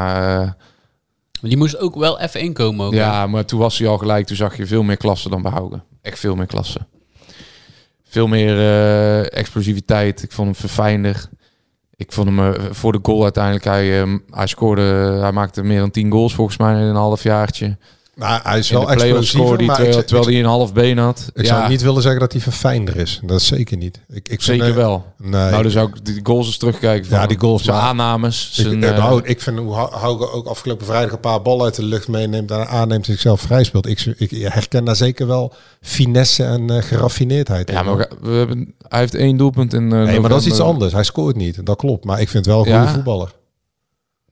[1.42, 2.86] Maar die moest ook wel even inkomen.
[2.86, 2.98] Ook, hè?
[3.00, 4.26] ja, maar toen was hij al gelijk.
[4.28, 5.84] Toen zag je veel meer klassen dan behouden.
[6.02, 6.88] Echt veel meer klassen.
[8.04, 10.24] Veel meer eh, explosiviteit.
[10.24, 11.30] Ik vond hem verfijnder.
[11.98, 13.66] Ik vond hem eh, voor de goal uiteindelijk...
[13.66, 14.82] Hij, eh, hij scoorde...
[15.22, 17.78] Hij maakte meer dan 10 goals volgens mij in een halfjaartje.
[18.18, 19.64] Maar hij is In wel explosiever.
[19.66, 21.30] maar terwijl, ik, terwijl ik, hij een half been had.
[21.34, 23.20] ik ja, zou niet willen zeggen dat hij verfijnder is.
[23.24, 24.00] Dat is zeker niet.
[24.10, 25.06] Ik, ik vind, zeker eh, wel.
[25.18, 27.10] Nee, Nou, zou ik die goals eens terugkijken.
[27.10, 28.48] Van Ja, die goals, Zijn maar- aannames.
[28.58, 31.42] ik, Zijn, eh, eh, nou, ik vind hoe Hau- Hauge ook afgelopen vrijdag een paar
[31.42, 33.88] ballen uit de lucht meeneemt en aanneemt zichzelf vrij speelt.
[33.88, 37.86] Ik, ik herken daar zeker wel finesse en eh, geraffineerdheid ja, in.
[37.86, 40.94] maar we, hebben, hij heeft één doelpunt in eh, nee, maar dat is iets anders.
[40.94, 41.66] Hij scoort niet.
[41.66, 42.06] Dat klopt.
[42.06, 42.78] Maar ik vind het wel een Ja.
[42.80, 43.32] goede voetballer.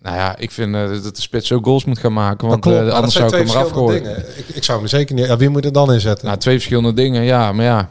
[0.05, 2.47] Nou ja, ik vind eh, dat de spits ook goals moet gaan maken.
[2.47, 2.77] Want klopt.
[2.77, 4.17] eh, maar anders zou ik hem eraf gooien.
[4.37, 5.25] Ik, ik zou hem zeker niet...
[5.25, 6.25] Ja, wie moet er dan inzetten?
[6.25, 7.23] Nou, twee verschillende dingen.
[7.23, 7.89] Ja, maar ja.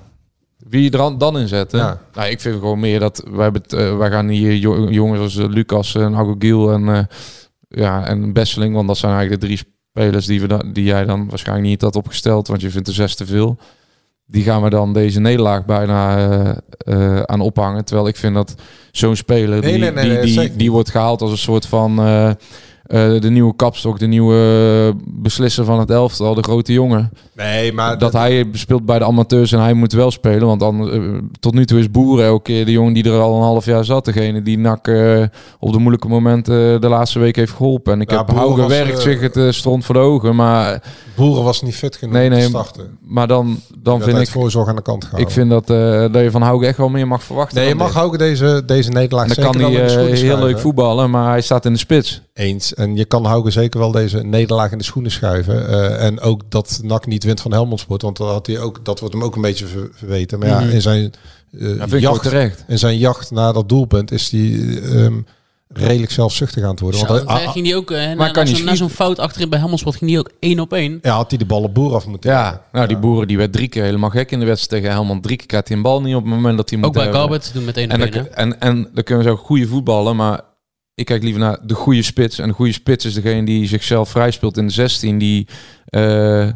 [0.68, 1.79] Wie er dan- dan in zetten?
[1.79, 2.00] Ja.
[2.14, 5.35] Nou, ik vind gewoon meer dat wij, hebben eh, wij gaan hier jo- jongens als
[5.35, 7.09] Lucas en Agogiel en,
[7.68, 8.74] ja, en Besseling.
[8.74, 11.83] Want dat zijn eigenlijk de drie spelers die, we dan, die jij dan waarschijnlijk niet
[11.83, 12.48] had opgesteld.
[12.48, 13.57] Want je vindt er zes te veel.
[14.26, 17.84] Die gaan we dan deze nederlaag bijna eh, eh, aan ophangen.
[17.84, 18.54] Terwijl ik vind dat
[18.92, 20.68] zo'n speler, Nee, die, nee, nee, die, nee, die, die, niet.
[20.68, 21.98] wordt gehaald als een soort van...
[21.98, 22.30] eh,
[22.85, 27.11] eh, de nieuwe kapstok, de nieuwe beslisser van het elftal, de grote jongen.
[27.35, 27.99] Nee, maar...
[27.99, 30.47] dat hij speelt bij de amateurs en hij moet wel spelen.
[30.47, 31.01] Want dan, eh,
[31.40, 33.85] tot nu toe is Boeren elke keer de jongen die er al een half jaar
[33.85, 34.05] zat.
[34.05, 35.23] Degene die NAC eh,
[35.59, 37.92] op de moeilijke momenten de laatste week heeft geholpen.
[37.92, 40.37] En ik Ja, heb Boeren Hauge was, werkt zich het stront voor de ogen.
[40.37, 40.83] Maar,
[41.14, 42.99] Boeren was niet fit genoeg Nee, om te nee, starten.
[43.01, 44.29] maar dan, dan vind ik...
[44.29, 45.29] voorzorg aan de kant gehouden.
[45.29, 45.66] Ik vind dat,
[46.12, 47.59] dat je van Hauge echt wel meer mag verwachten.
[47.59, 47.94] Nee, je mag.
[47.94, 51.73] Hauge deze, deze nederlaag Dan zeker kan hij heel leuk voetballen, maar hij staat in
[51.73, 52.23] de spits.
[52.35, 52.73] Eens.
[52.74, 55.68] En je kan Hauge zeker wel deze nederlaag in de schoenen schuiven.
[55.68, 58.02] Eh, en ook dat NAC niet wint van Helmond Sport.
[58.02, 60.38] Want dat, had hij ook, dat wordt hem ook een beetje ver- verweten.
[60.38, 60.70] Maar ja, Mhm.
[60.70, 61.12] in zijn,
[61.60, 62.64] eh, ook jacht, terecht.
[62.68, 65.20] in zijn jacht naar dat doelpunt is hij ehm,
[65.68, 67.00] redelijk zelfzuchtig aan het worden.
[67.00, 69.18] Zo, Want hij- daar ging die ook, eh, na, kan na zo'n- na zo'n fout
[69.18, 70.98] achterin bij Helmelsport ging die ook één op één.
[71.02, 72.30] ja, had hij de bal op boer af moeten.
[72.30, 75.22] Ja, nou die boeren die werd drie keer helemaal gek in de wedstrijd tegen Helmond.
[75.22, 77.12] Drie keer had hij een bal niet op het moment dat hij moet Ook bij.
[77.12, 78.30] Garbert doen met één En op dan, één.
[78.30, 78.37] hè?
[78.37, 80.40] en, en dan kunnen we zo goede voetballen, maar
[80.94, 82.38] ik kijk liever naar de goede spits.
[82.38, 85.48] En de goede spits is degene die zichzelf vrij speelt in de 16, die
[85.85, 86.48] eh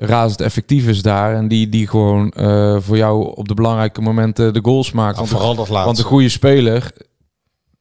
[0.00, 1.34] razend effectief is daar.
[1.34, 5.16] En die, die gewoon eh, voor jou op de belangrijke momenten de goals maakt.
[5.16, 5.84] Want, vooral dat laatste.
[5.84, 6.92] want een goede speler,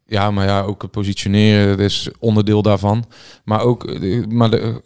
[0.06, 3.06] ja, maar ja, ook het positioneren dat is onderdeel daarvan.
[3.44, 4.82] Maar ook, eh, maar de,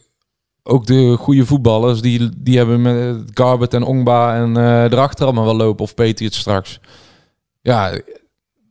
[0.63, 4.57] ook de goede voetballers, die, die hebben met Garbert en Ongba en
[4.91, 5.83] erachter allemaal wel lopen.
[5.83, 6.79] Of Patriots straks.
[7.61, 7.99] Ja,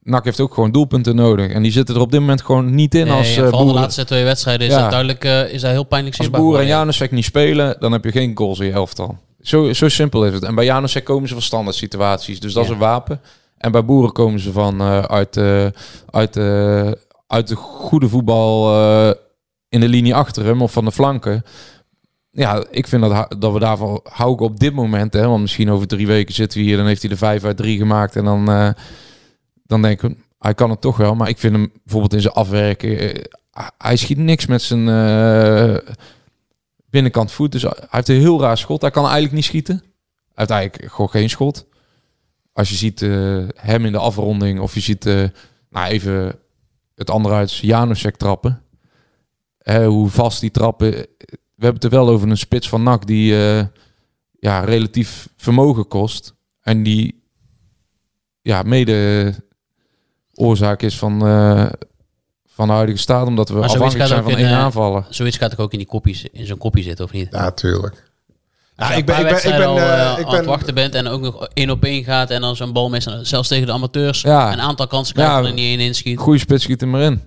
[0.03, 1.51] NAC heeft ook gewoon doelpunten nodig.
[1.53, 3.67] En die zitten er op dit moment gewoon niet in Nee, als ja, eh vooral
[3.67, 4.81] de laatste twee wedstrijden is Ja.
[4.81, 6.31] dat duidelijk eh, is dat heel pijnlijk Als.
[6.31, 6.67] Boeren en.
[6.67, 9.19] Janusek niet spelen, dan heb je geen goals in je elftal.
[9.41, 10.43] Zo, zo simpel is het.
[10.43, 12.41] En bij Janusek komen ze van standaard situaties.
[12.41, 12.69] Dus dat Ja.
[12.69, 13.21] is een wapen.
[13.59, 15.37] En bij Boeren komen ze van eh, uit,
[16.11, 16.37] uit,
[17.27, 18.75] uit de goede voetbal
[19.69, 21.45] in de linie achter hem of van de flanken.
[22.31, 25.13] Ja, ik vind dat, dat we daarvan hou ik op dit moment.
[25.13, 26.77] Hè, want misschien over drie weken zitten we hier.
[26.77, 28.17] Dan heeft hij er vijf uit drie gemaakt.
[28.17, 28.75] En dan,
[29.73, 31.15] dan denk ik, hij kan het toch wel.
[31.15, 32.99] Maar ik vind hem bijvoorbeeld in zijn afwerken.
[32.99, 33.25] eh,
[33.79, 35.95] hij schiet niks met zijn eh,
[36.91, 37.53] binnenkant voet.
[37.53, 38.81] Dus hij heeft een heel raar schot.
[38.81, 39.83] Hij kan eigenlijk niet schieten.
[40.35, 41.67] Eigenlijk gewoon geen schot.
[42.53, 44.61] Als je ziet eh, hem in de afronding.
[44.61, 45.05] Of je ziet,
[45.71, 46.39] nou even
[46.95, 48.63] het andere uit Janusek trappen.
[49.65, 50.91] Hoe vast die trappen.
[51.55, 53.35] We hebben het er wel over een spits van NAC die
[54.39, 56.35] ja, relatief vermogen kost.
[56.61, 57.23] En die
[58.43, 59.35] ja, mede
[60.35, 61.67] oorzaak is van, eh,
[62.47, 63.27] van de huidige staat.
[63.27, 65.05] Omdat we Maar afhankelijk zijn van in, één eh, aanvallen.
[65.09, 67.29] Zoiets gaat toch ook in, die kopjes, in zo'n kopje zitten, of niet?
[67.31, 68.11] Ja, tuurlijk.
[68.77, 70.45] Als Ja, je ik ben, ik ben, ik ben, al, eh, ik aan het ben,
[70.45, 72.93] wachten bent en ook nog één op één gaat en dan zo'n bal
[73.23, 74.53] zelfs tegen de amateurs Ja.
[74.53, 75.39] een aantal kansen krijgt Ja.
[75.39, 76.19] en er niet één inschiet.
[76.19, 77.21] Goede spits schiet hem erin.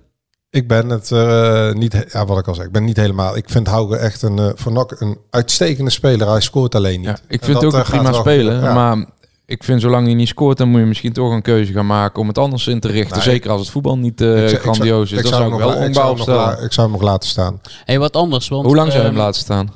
[0.50, 3.36] Ik ben het eh, niet, ja, wat ik al zei, ik ben niet helemaal.
[3.36, 6.28] Ik vind Hauge echt een, eh voor een uitstekende speler.
[6.28, 7.08] Hij scoort alleen niet.
[7.08, 8.52] Ja, ik vind dat, het ook een prima.
[8.52, 8.74] Ja.
[8.74, 9.06] Maar
[9.46, 12.20] ik vind zolang hij niet scoort, dan moet je misschien toch een keuze gaan maken
[12.20, 13.14] om het anders in te richten.
[13.16, 13.24] Nee.
[13.24, 15.16] Zeker als het voetbal niet eh, Ik ik grandioos is.
[15.18, 17.28] ik Dan zou ik hem wel nog la- ik la- Ik zou hem nog laten
[17.28, 17.60] staan.
[17.84, 18.48] Hey, wat anders.
[18.48, 19.72] Want, Hoe lang zou je ehm, hem laten staan?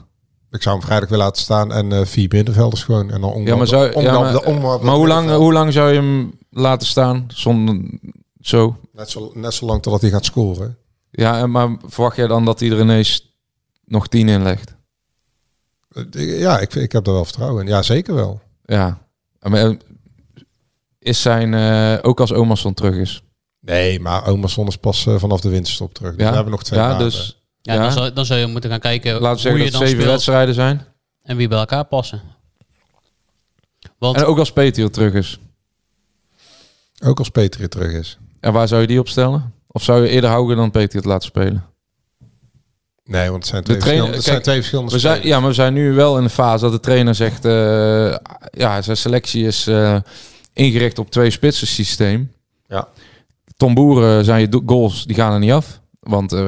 [0.51, 3.11] Ik zou hem vrijdag weer laten staan en eh, vier middenvelders gewoon.
[3.11, 5.31] En dan om, Ja, maar, zou, om, ja, om- maar, om- om- maar hoe, lang,
[5.31, 7.81] hoe lang zou je hem laten staan zonder
[8.41, 8.77] zo?
[8.93, 10.77] Net zo, net zo lang totdat hij gaat scoren.
[11.11, 13.35] Ja, en maar verwacht jij dan dat hij er ineens
[13.85, 14.75] nog tien in legt?
[15.91, 17.69] Eh, Ja, ik, ik heb er wel vertrouwen in.
[17.69, 18.41] Ja, zeker wel.
[18.65, 18.99] Ja.
[19.41, 19.77] Maar, eh,
[20.99, 23.23] is zijn, eh, ook als Omerson terug is.
[23.61, 26.11] Nee, maar Omerson is pas eh, vanaf de winterstop terug.
[26.11, 27.11] Dus Ja, we hebben nog twee ja maanden.
[27.11, 27.81] dus Ja, Ja.
[27.83, 29.81] Dan, zou, dan zou je moeten gaan kijken laten we hoe zeggen je dat dan
[29.81, 30.87] zeven speelt wedstrijden zijn.
[31.23, 32.23] en wie bij elkaar passen.
[33.99, 35.39] Want En ook als Peter terug is.
[37.05, 38.19] Ook als Peter terug is.
[38.41, 39.55] En waar zou je die opstellen?
[39.67, 41.65] Of zou je eerder Haugen dan Peter het laten spelen?
[43.11, 45.49] Nee, want het zijn twee, De trainer- kijk, zijn twee verschillende We zijn, ja, maar
[45.49, 47.45] we zijn nu wel in de fase dat de trainer zegt...
[47.45, 48.17] eh,
[48.51, 49.97] ja, zijn selectie is eh,
[50.53, 52.33] ingericht op twee spitsen systeem.
[52.67, 52.89] Ja.
[53.57, 55.81] Tom Boeren zijn je goals, die gaan er niet af.
[56.01, 56.41] Want, eh,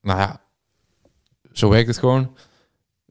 [0.00, 0.40] nou ja,
[1.52, 2.36] zo werkt het gewoon.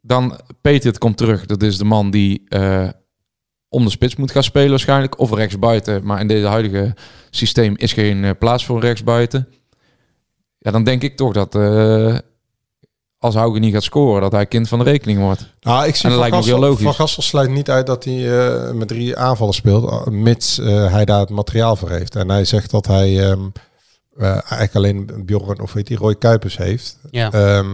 [0.02, 1.46] Dan Peter het komt terug.
[1.46, 2.44] Dat is de man die
[3.70, 5.20] om de spits moet gaan spelen waarschijnlijk.
[5.20, 6.06] Of rechtsbuiten.
[6.06, 6.96] Maar in deze huidige
[7.30, 9.48] systeem is geen plaats voor rechtsbuiten.
[10.58, 11.56] Ja, dan denk ik toch dat...
[13.24, 15.54] als Hauge niet gaat scoren, dat hij kind van de rekening wordt.
[15.62, 16.84] Nou, ik zie En dat Van lijkt me heel logisch.
[16.84, 20.92] Van Gassel sluit niet uit dat hij eh, met drie aanvallen speelt, eh, mits eh,
[20.92, 22.16] hij daar het materiaal voor heeft.
[22.16, 23.40] En hij zegt dat hij ehm,
[24.18, 26.98] eh, eigenlijk alleen Bjorn of weet die Roy Kuipers heeft.
[27.12, 27.68] ja, Ehm,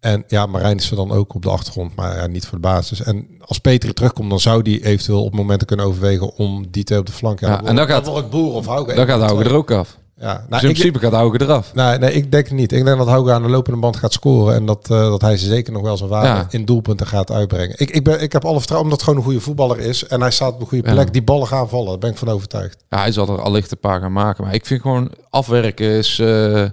[0.00, 2.66] en ja, Marijn is er dan ook op de achtergrond, maar ja, niet voor de
[2.68, 3.02] basis.
[3.02, 6.98] En als Peter terugkomt, dan zou die eventueel op momenten kunnen overwegen om die twee
[6.98, 7.40] op de flank.
[7.40, 8.94] Ja, en dan gaat- dan wordt Boer of Hauge.
[8.94, 9.98] Dan gaat Hauge er ook af.
[10.20, 11.74] Ja, Dus nou, in ik, principe gaat Hauge eraf.
[11.74, 12.72] nee, nee, ik denk niet.
[12.72, 15.36] Ik denk dat Hauge aan de lopende band gaat scoren en dat, eh, dat hij
[15.36, 16.46] ze zeker nog wel zijn waarde Ja.
[16.50, 17.74] in doelpunten gaat uitbrengen.
[17.78, 20.20] Ik, ik, ben, ik heb alle vertrouwen omdat het gewoon een goede voetballer is en
[20.20, 20.94] hij staat op een goede Ja.
[20.94, 21.12] plek.
[21.12, 22.84] Die ballen gaan vallen, daar ben ik van overtuigd.
[22.88, 24.44] Ja, hij zal er allicht een paar gaan maken.
[24.44, 26.64] Maar ik vind gewoon afwerken is eh,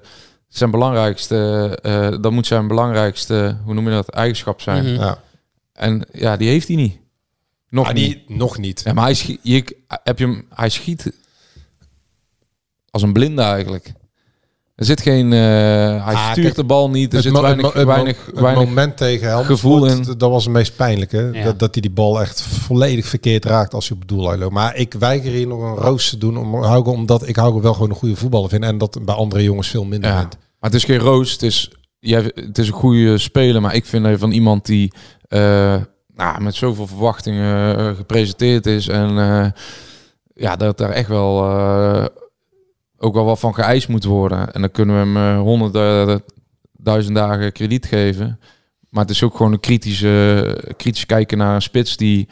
[0.47, 1.79] zijn belangrijkste.
[1.81, 4.83] eh, dat moet zijn belangrijkste, hoe noem je dat, eigenschap zijn.
[4.93, 5.01] Mhm.
[5.01, 5.17] Ja.
[5.73, 6.97] En ja, die heeft hij niet.
[7.69, 8.29] Nog Ah, niet.
[8.29, 8.81] nog niet.
[8.85, 11.11] Ja, maar hij schiet, je, heb je hem, hij schiet
[12.95, 13.93] als een blinde eigenlijk.
[14.75, 17.13] Er zit geen, eh, hij Ah, stuurt kijk, de bal niet.
[17.13, 17.91] Er zit mo- weinig, mo- het mo-
[18.41, 20.03] weinig, moment tegen Helmond gevoel in.
[20.17, 21.29] dat was het meest pijnlijke.
[21.33, 21.43] Ja.
[21.43, 24.53] Dat, dat hij die bal echt volledig verkeerd raakt als hij op het doel loopt.
[24.53, 27.73] Maar ik weiger hier nog een roos te doen om Hauge, omdat ik Hauge wel
[27.73, 28.63] gewoon een goede voetballer vind.
[28.63, 30.31] En dat bij andere jongens veel minder Ja, vind.
[30.59, 31.31] maar het is geen roos.
[31.31, 34.93] Het is, jij, het is een goede speler, maar ik vind hij van iemand die
[35.27, 35.75] eh,
[36.15, 38.87] nou, met zoveel verwachtingen eh, gepresenteerd is.
[38.87, 39.45] En eh,
[40.33, 42.05] ja, dat daar echt wel eh,
[42.97, 44.53] ook wel wat van geëist moet worden.
[44.53, 48.39] En dan kunnen we hem eh, honderdduizend dagen krediet geven.
[48.89, 52.27] Maar het is ook gewoon een kritische, kritisch kijken naar een spits die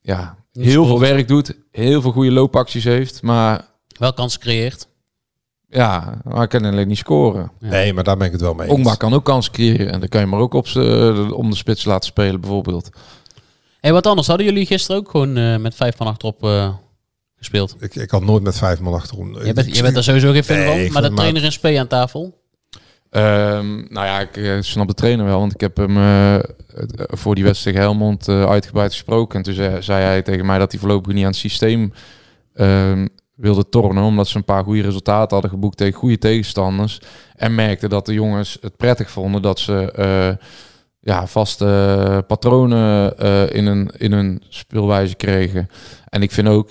[0.00, 3.64] ja, heel veel werk doet, heel veel goede loopacties heeft, maar
[3.98, 4.88] wel kans creëert.
[5.68, 7.50] ja, maar hij kan alleen niet scoren.
[7.60, 7.68] Ja.
[7.68, 8.76] Nee, maar daar ben ik het wel mee eens.
[8.76, 9.92] Ongba kan ook kans creëren.
[9.92, 12.90] En dan kan je maar ook op z'n- om de spits laten spelen, bijvoorbeeld.
[13.80, 14.26] Hey, wat anders?
[14.26, 16.74] Hadden jullie gisteren ook gewoon eh, met vijf man achterop eh,
[17.44, 17.76] gespeeld?
[17.80, 19.44] Ik, ik had nooit met vijf man achterom.
[19.44, 21.78] Je bent, je bent er sowieso geen fan Nee, van, maar de trainer in spe
[21.78, 22.42] aan tafel.
[23.10, 25.38] Ehm, nou ja, ik eh, snap de trainer wel.
[25.38, 26.42] Want ik heb hem eh, eh,
[26.96, 29.38] voor die wedstrijd Helmond eh, uitgebreid gesproken.
[29.38, 31.92] En toen zei, zei hij tegen mij dat hij voorlopig niet aan het systeem
[32.54, 34.02] ehm, wilde tornen.
[34.02, 37.00] Omdat ze een paar goede resultaten hadden geboekt tegen goede tegenstanders.
[37.36, 39.92] En merkte dat de jongens het prettig vonden dat ze...
[39.92, 40.46] eh,
[41.04, 45.68] ja, vaste patronen eh, in, een, in hun speelwijze kregen.
[46.08, 46.70] En ik vind ook,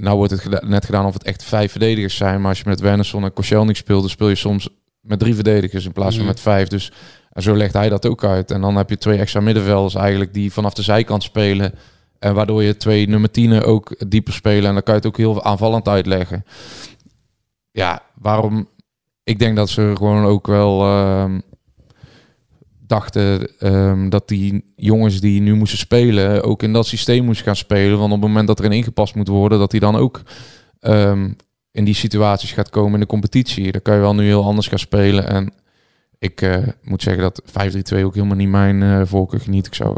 [0.00, 2.68] nou wordt het geda- net gedaan of het echt vijf verdedigers zijn, maar als je
[2.68, 4.68] met Wernersson en Koscielnik speelt, dan speel je soms
[5.00, 6.32] met drie verdedigers in plaats van Mhm.
[6.32, 6.68] met vijf.
[6.68, 6.92] Dus
[7.32, 8.50] en zo legt hij dat ook uit.
[8.50, 11.72] En dan heb je twee extra middenvelders eigenlijk die vanaf de zijkant spelen.
[12.18, 14.64] En waardoor je twee nummer tienen ook dieper spelen.
[14.68, 16.44] En dan kan je het ook heel aanvallend uitleggen.
[17.70, 18.68] Ja, waarom?
[19.24, 21.40] Ik denk dat ze gewoon ook wel ehm,
[22.86, 27.56] dachten ehm, dat die jongens die nu moesten spelen ook in dat systeem moesten gaan
[27.56, 27.98] spelen.
[27.98, 30.22] Want op het moment dat er in ingepast moet worden, dat hij dan ook
[30.80, 31.30] ehm,
[31.70, 33.72] in die situaties gaat komen in de competitie.
[33.72, 35.28] Dan kan je wel nu heel anders gaan spelen.
[35.28, 35.52] En
[36.18, 37.42] ik eh, moet zeggen dat
[37.96, 39.66] 5-3-2 ook helemaal niet mijn eh voorkeur geniet.
[39.66, 39.96] Ik zou,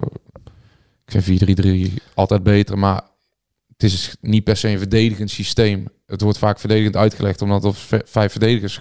[1.04, 3.02] ik vind 4-3-3 altijd beter, maar
[3.68, 5.88] het is niet per se een verdedigend systeem.
[6.06, 7.74] Het wordt vaak verdedigend uitgelegd, omdat er
[8.04, 8.80] vijf verdedigers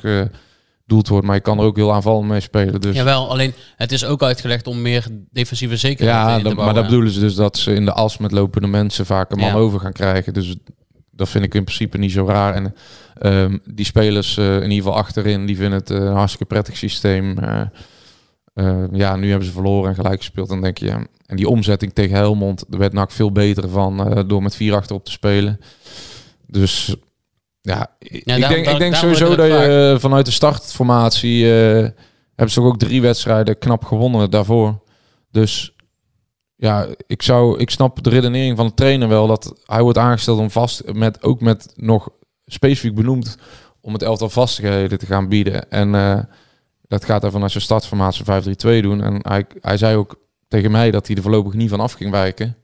[0.87, 1.25] gedoeld wordt.
[1.25, 2.81] Maar je kan er ook heel aanvallend mee spelen.
[2.81, 6.43] Dus Jawel, alleen het is ook uitgelegd om meer defensieve zekerheid ja, in te dat-
[6.43, 6.75] maar bouwen.
[6.75, 9.47] dat bedoelen ze dus dat ze in de as met lopende mensen vaak een man
[9.49, 9.53] Ja.
[9.55, 10.33] over gaan krijgen.
[10.33, 10.55] Dus
[11.11, 12.53] dat vind ik in principe niet zo raar.
[12.53, 12.75] En
[13.21, 16.77] ehm, die spelers eh, in ieder geval achterin, die vinden het eh, een hartstikke prettig
[16.77, 17.37] systeem.
[17.37, 17.61] Eh,
[18.91, 20.49] ja, nu hebben ze verloren en gelijk gespeeld.
[20.49, 21.05] Dan denk je, ja.
[21.25, 25.05] En die omzetting tegen Helmond, daar werd NAC veel beter van door met vier achterop
[25.05, 25.59] te spelen.
[26.47, 26.95] Dus
[27.75, 31.89] ja, ik daarom- denk, daar- ik denk sowieso dat je eh, vanuit de startformatie eh,
[32.35, 34.79] hebben ze ook drie wedstrijden knap gewonnen daarvoor.
[35.31, 35.75] Dus
[36.55, 40.39] ja, ik zou, ik snap de redenering van de trainer wel dat hij wordt aangesteld
[40.39, 42.09] om vast met ook met nog
[42.45, 43.37] specifiek benoemd
[43.81, 45.69] om het elftal vastigheden te gaan bieden.
[45.71, 46.19] En eh,
[46.87, 49.03] dat gaat hij vanuit zijn startformatie 5-3-2 doen.
[49.03, 50.15] En hij, hij zei ook
[50.47, 52.55] tegen mij dat hij er voorlopig niet van af ging wijken.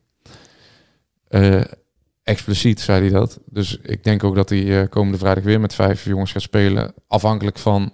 [1.27, 1.61] Eh,
[2.23, 3.39] expliciet zei hij dat.
[3.45, 6.93] Dus ik denk ook dat hij eh, komende vrijdag weer met vijf jongens gaat spelen.
[7.07, 7.91] Afhankelijk van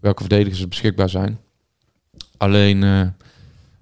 [0.00, 1.38] welke verdedigers er beschikbaar zijn.
[2.36, 3.14] Alleen, ja,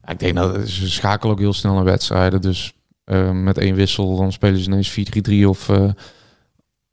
[0.06, 2.40] ik denk dat ze schakelen ook heel snel naar wedstrijden.
[2.40, 2.72] Dus
[3.08, 4.98] eh, met één wissel dan spelen ze ineens
[5.44, 5.70] 4-3-3 of,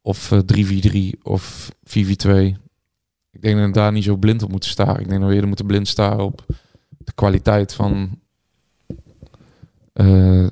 [0.01, 0.39] of eh,
[1.15, 2.55] 3-4-3 of 4-4-2.
[3.31, 4.99] Ik denk dat we daar niet zo blind op moeten staren.
[4.99, 6.45] Ik denk dat we eerder moeten blind staren op
[6.97, 8.19] de kwaliteit van
[9.93, 10.47] eh,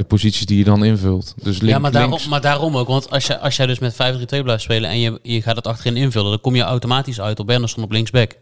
[0.00, 1.34] de posities die je dan invult.
[1.42, 2.88] Dus link, ja, maar daarom, links, maar daarom ook.
[2.88, 3.96] Want als, je, als jij dus met 5-3-2
[4.42, 7.46] blijft spelen en je, je gaat het achterin invullen, dan kom je automatisch uit op
[7.46, 8.36] Benderson op linksback.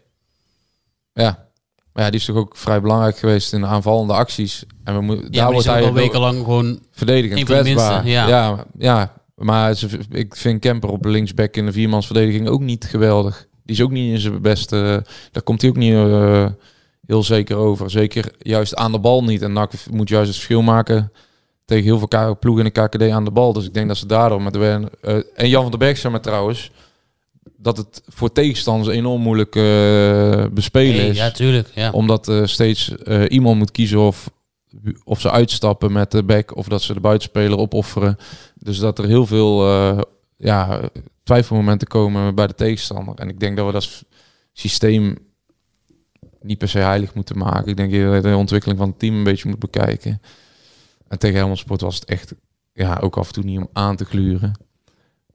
[1.13, 1.47] Ja.
[1.93, 4.63] Maar ja, die is toch ook vrij belangrijk geweest in de aanvallende acties.
[4.83, 6.79] En we moeten Ja, daar wordt hij al wekenlang gewoon...
[6.91, 7.63] verdedigend kwetsbaar.
[7.63, 8.27] minste, ja.
[8.27, 9.13] ja, ja.
[9.35, 13.47] Maar ze, ik vind Kemper op linksback in de viermansverdediging ook niet geweldig.
[13.63, 15.05] Die is ook niet in zijn beste...
[15.31, 16.45] Daar komt hij ook niet eh,
[17.05, 17.89] heel zeker over.
[17.89, 19.41] Zeker juist aan de bal niet.
[19.41, 21.11] En NAC moet juist het verschil maken
[21.69, 23.53] tegen heel veel ploegen in de KKD aan de bal.
[23.53, 26.13] Dus ik denk dat ze daardoor met de eh, en Jan van der Berg zei
[26.13, 26.71] maar trouwens
[27.61, 31.67] dat het voor tegenstanders enorm moeilijk eh, bespelen is ja, tuurlijk.
[31.75, 31.91] Ja.
[31.91, 34.29] omdat eh, steeds eh, iemand moet kiezen of,
[35.03, 38.17] of ze uitstappen met de back of dat ze de buitenspeler opofferen.
[38.55, 39.65] Dus dat er heel veel
[40.37, 40.89] ja,
[41.23, 43.15] twijfelmomenten komen bij de tegenstander.
[43.15, 44.03] En ik denk dat we dat
[44.53, 45.17] systeem
[46.41, 47.67] niet per se heilig moeten maken.
[47.67, 50.21] Ik denk dat je de ontwikkeling van het team een beetje moet bekijken.
[51.09, 52.33] En tegen Helmond was het echt
[52.73, 54.51] ja, ook af en toe niet om aan te gluren.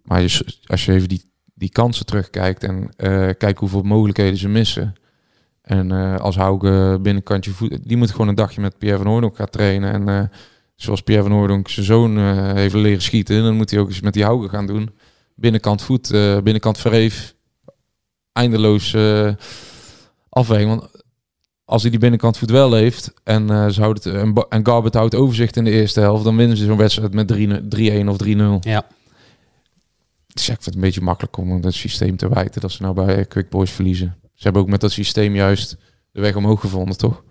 [0.03, 4.49] Maar je, als je even die, die kansen terugkijkt en eh kijkt hoeveel mogelijkheden ze
[4.49, 4.95] missen.
[5.63, 9.37] En eh, als Hauge binnenkantje voet, die moet gewoon een dagje met Pierre van Hooydonk
[9.37, 9.93] gaan trainen.
[9.93, 10.39] En eh,
[10.75, 12.19] zoals Pierre van Hooydonk zijn zoon
[12.57, 14.91] heeft leren schieten, dan moet hij ook eens met die Hauge gaan doen.
[15.35, 16.09] Binnenkant voet,
[16.43, 17.35] binnenkant verreef.
[18.33, 18.97] Eindeloos
[20.29, 20.69] afweging.
[20.69, 21.04] Want
[21.65, 24.95] als hij die binnenkant voet wel heeft en, eh ze houden het, en, en Garbert
[24.95, 28.29] houdt overzicht in de eerste helft, dan winnen ze zo'n wedstrijd met 3-1 of 3-0.
[28.61, 28.87] Ja.
[30.27, 32.83] Dus ja, ik vind het een beetje makkelijk om het systeem te wijten dat ze
[32.83, 34.17] nou bij eh, Quick Boys verliezen.
[34.23, 35.77] Ze hebben ook met dat systeem juist
[36.13, 37.23] de weg omhoog gevonden, toch?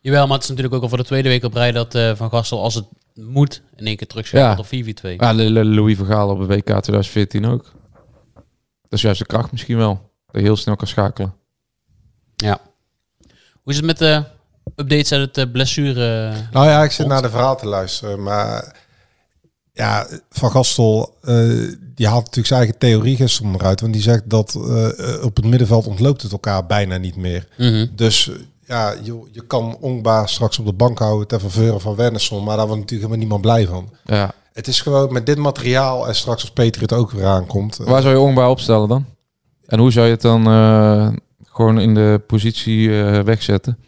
[0.00, 2.14] Jawel, maar het is natuurlijk ook al voor de tweede week op rij dat eh,
[2.14, 5.16] Van Gastel, als het moet, in één keer terugschakelt op 4v2.
[5.16, 7.62] Ja, Louis Vergaal op de WK 2014 ook.
[8.82, 10.10] Dat is juist de kracht misschien wel.
[10.26, 11.34] Dat je heel snel kan schakelen.
[12.36, 12.60] Ja.
[13.68, 14.24] Hoe is het met de
[14.76, 16.32] updates uit het eh, blessure?
[16.52, 18.76] Nou ja, ik zit naar de verhaal te luisteren, maar
[19.72, 21.34] ja, Van Gastel, eh,
[21.94, 25.44] die haalt natuurlijk zijn eigen theorie gisteren eruit, want die zegt dat eh, op het
[25.44, 27.46] middenveld ontloopt het elkaar bijna niet meer.
[27.58, 27.86] Mhm.
[27.94, 28.34] Dus eh,
[28.66, 32.56] ja, je, je kan Ongba straks op de bank houden ter faveur van Wernersson, maar
[32.56, 33.90] daar wordt natuurlijk helemaal niemand blij van.
[34.04, 34.30] Ja.
[34.52, 37.78] Het is gewoon met dit materiaal en straks als Peter het ook weer aankomt.
[37.78, 39.06] eh, Waar zou je Ongba opstellen dan?
[39.66, 41.08] En hoe zou je het dan eh,
[41.58, 43.78] gewoon in de positie eh, wegzetten?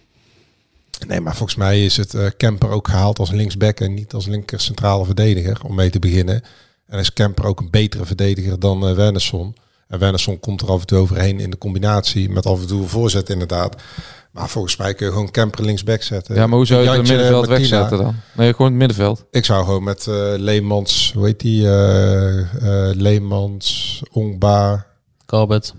[1.07, 4.27] Nee, maar volgens mij is het eh Kemper ook gehaald als linksback en niet als
[4.27, 6.43] linker centrale verdediger, om mee te beginnen.
[6.87, 9.55] En is Kemper ook een betere verdediger dan eh Wernersson.
[9.89, 12.83] En Wernersson komt er af en toe overheen in de combinatie met af en toe
[12.83, 13.83] een voorzet inderdaad.
[14.31, 16.35] Maar volgens mij kun je gewoon Kemper linksback zetten.
[16.35, 17.59] Ja, maar hoe zou je het middenveld Martina.
[17.59, 18.15] wegzetten dan?
[18.37, 19.25] Nee, gewoon het middenveld.
[19.31, 21.67] Ik zou gewoon met eh, Leemans, hoe heet die?
[21.67, 24.87] eh eh, Leemans, Ongba,
[25.27, 25.75] Corbett.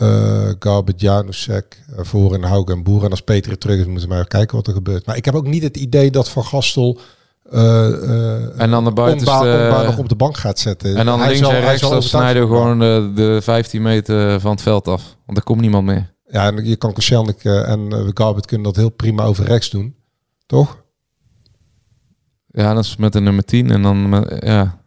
[0.00, 3.04] Eh Janusek, eh, voor in Hauge en Boer.
[3.04, 5.06] En als Peter er terug is, moeten we maar kijken wat er gebeurt.
[5.06, 6.98] Maar ik heb ook niet het idee dat Van Gastel
[7.50, 10.96] eh, eh, En dan de buitenste- nog op de bank gaat zetten.
[10.96, 14.62] En dan Hij links zal- en rechts, snijden gewoon de, de 15 meter van het
[14.62, 15.16] veld af.
[15.26, 16.12] Want er komt niemand meer.
[16.26, 19.70] Ja, en je kan Koscielnik eh, en uh, Garbet kunnen dat heel prima over rechts
[19.70, 19.94] doen.
[20.46, 20.82] Toch?
[22.46, 23.70] Ja, dat is met de nummer 10.
[23.70, 24.79] En dan, met, ja.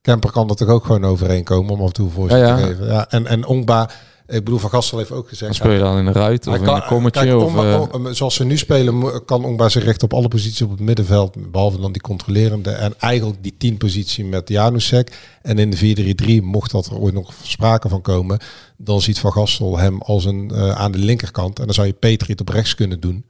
[0.00, 2.56] Kemper kan er toch ook gewoon overheen komen om af en toe voor Ja, ja.
[2.56, 2.86] te geven.
[2.86, 3.90] Ja, en, en Ongba,
[4.26, 5.44] ik bedoel, Van Gastel heeft ook gezegd...
[5.52, 7.20] Dan speel je dan in de ruit of Hij in kan- een kommetje.
[7.20, 10.28] kijk, of, Ongba- eh, Ong- zoals ze nu spelen, kan Ongba zich richten op alle
[10.28, 11.50] posities op het middenveld.
[11.50, 12.70] Behalve dan die controlerende.
[12.70, 15.18] En eigenlijk die 10 positie met Janusek.
[15.42, 18.38] En in de 4-3-3, mocht dat er ooit nog sprake van komen.
[18.76, 21.58] Dan ziet Van Gastel hem als een eh, aan de linkerkant.
[21.58, 23.24] En dan zou je Petri het op rechts kunnen doen.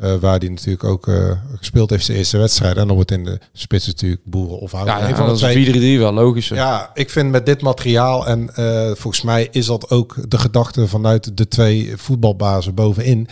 [0.00, 2.76] Eh, waar die natuurlijk ook eh, gespeeld heeft zijn eerste wedstrijd.
[2.76, 4.94] En dan wordt in de spits natuurlijk Boeren of Houten.
[4.98, 5.66] Ja, van de dat twee.
[5.66, 6.48] is 4-3 wel logisch.
[6.48, 10.88] Ja, ik vind met dit materiaal en eh, volgens mij is dat ook de gedachte
[10.88, 13.28] vanuit de twee voetbalbazen bovenin.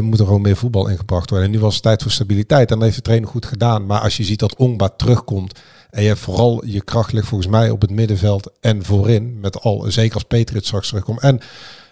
[0.00, 1.48] moet er gewoon meer voetbal ingebracht worden.
[1.48, 2.70] En nu was het tijd voor stabiliteit.
[2.70, 3.86] En dat heeft de trainer goed gedaan.
[3.86, 5.58] Maar als je ziet dat Ongba terugkomt.
[5.90, 9.38] En je hebt vooral je kracht ligt volgens mij op het middenveld en voorin.
[9.40, 11.20] Met al, zeker als Petrit straks terugkomt.
[11.20, 11.40] En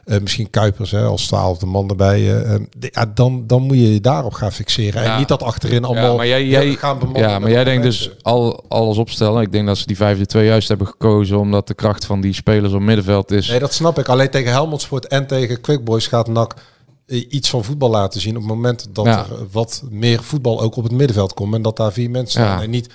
[0.07, 2.43] eh, misschien Kuipers hè, als twaalfde man erbij.
[2.45, 5.03] eh, de- ja, dan, dan moet je je daarop gaan fixeren.
[5.03, 7.51] En niet dat achterin allemaal Ja, maar jij, ja, jij, we gaan bemannen ja, maar
[7.51, 9.43] jij denkt dus al, alles opstellen.
[9.43, 12.73] Ik denk dat ze die 5-2 juist hebben gekozen omdat de kracht van die spelers
[12.73, 13.49] op middenveld is.
[13.49, 14.09] Nee, dat snap ik.
[14.09, 16.55] Alleen tegen Helmond Sport en tegen Quick Boys gaat NAC
[17.07, 19.19] eh, iets van voetbal laten zien op het moment dat Ja.
[19.19, 22.47] er wat meer voetbal ook op het middenveld komt en dat daar vier mensen Ja.
[22.47, 22.89] staan en niet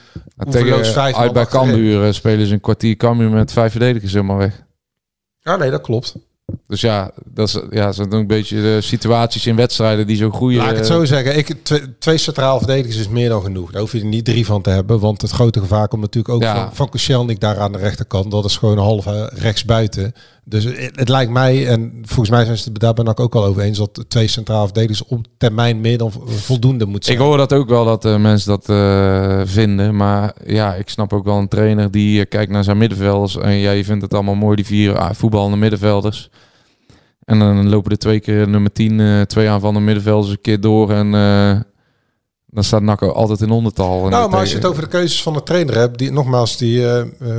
[0.49, 1.45] tegen vijf uit bij.
[1.45, 4.63] Cambuur spelen ze een kwartier Cambuur met vijf verdedigers helemaal weg.
[5.39, 6.15] Ja, nee, dat klopt.
[6.67, 10.57] Dus ja, dat is, ja, zijn een beetje de situaties in wedstrijden die zo groeien.
[10.57, 11.37] Laat ik het zo zeggen.
[11.37, 13.71] Ik, twee, twee centraal verdedigers is meer dan genoeg.
[13.71, 14.99] Daar hoef je er niet drie van te hebben.
[14.99, 16.55] Want het grote gevaar komt natuurlijk ook Ja.
[16.55, 18.31] van, van Koscielnik daar aan de rechterkant.
[18.31, 20.13] Dat is gewoon een half rechts buiten.
[20.43, 20.63] Dus
[20.93, 23.61] het, lijkt mij, en volgens mij zijn ze het daar ben ik ook al over
[23.61, 23.77] eens...
[23.77, 27.17] dat twee centraal verdedigers op termijn meer dan vo- voldoende moet zijn.
[27.17, 29.95] Ik hoor dat ook wel dat eh, mensen dat eh, vinden.
[29.95, 33.37] Maar ja, ik snap ook wel een trainer die eh, kijkt naar zijn middenvelders.
[33.37, 36.29] En ja, je vindt het allemaal mooi, die vier ah, voetballende middenvelders.
[37.23, 40.91] En dan lopen er twee keer nummer 10, eh, twee aanvallende middenvelders een keer door.
[40.91, 41.11] En
[42.47, 44.07] dan staat NAC altijd in ondertal.
[44.09, 46.85] Nou, maar als je het over de keuzes van de trainer hebt, die nogmaals die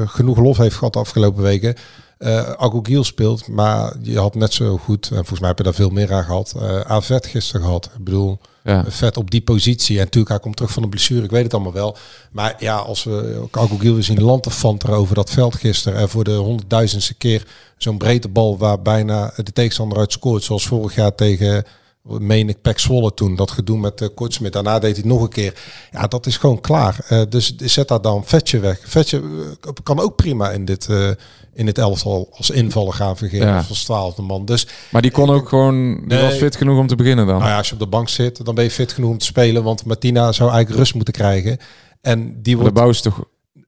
[0.06, 1.74] genoeg lof heeft gehad de afgelopen weken.
[2.22, 5.74] Eh Agogiel speelt, maar je had net zo goed, en volgens mij heb je daar
[5.74, 7.90] veel meer aan gehad, eh Avet gisteren gehad.
[7.98, 8.84] Ik bedoel, Ja.
[8.88, 9.96] vet op die positie.
[9.98, 11.96] En natuurlijk, hij komt terug van de blessure, ik weet het allemaal wel.
[12.32, 16.24] Maar ja, als we ook Agogiel we zien lantefanteren over dat veld gisteren en voor
[16.24, 17.46] de honderdduizendste keer
[17.76, 21.64] zo'n breedte bal waar bijna de tegenstander uit scoort, zoals vorig jaar tegen
[22.02, 24.52] meen ik Pek Zwolle toen, dat gedoe met uh, Kortsmit.
[24.52, 25.54] Daarna deed hij nog een keer.
[25.92, 27.04] Ja, dat is gewoon klaar.
[27.08, 28.80] Eh, dus zet daar dan Vetje weg.
[28.84, 29.18] Vetje
[29.60, 31.10] eh, kan ook prima in dit, eh,
[31.54, 33.46] in dit elftal als invaller gaan vergeten.
[33.48, 33.64] Ja.
[33.68, 34.44] Als twaalfde man.
[34.44, 36.22] Dus Maar die kon ook gewoon, die Nee.
[36.22, 37.38] was fit genoeg om te beginnen dan.
[37.38, 39.24] nou ja, als je op de bank zit, dan ben je fit genoeg om te
[39.24, 39.62] spelen.
[39.62, 41.58] Want Martina zou eigenlijk rust moeten krijgen.
[42.00, 42.74] En die wordt...
[42.74, 43.14] de bouw is toch...
[43.14, 43.24] toch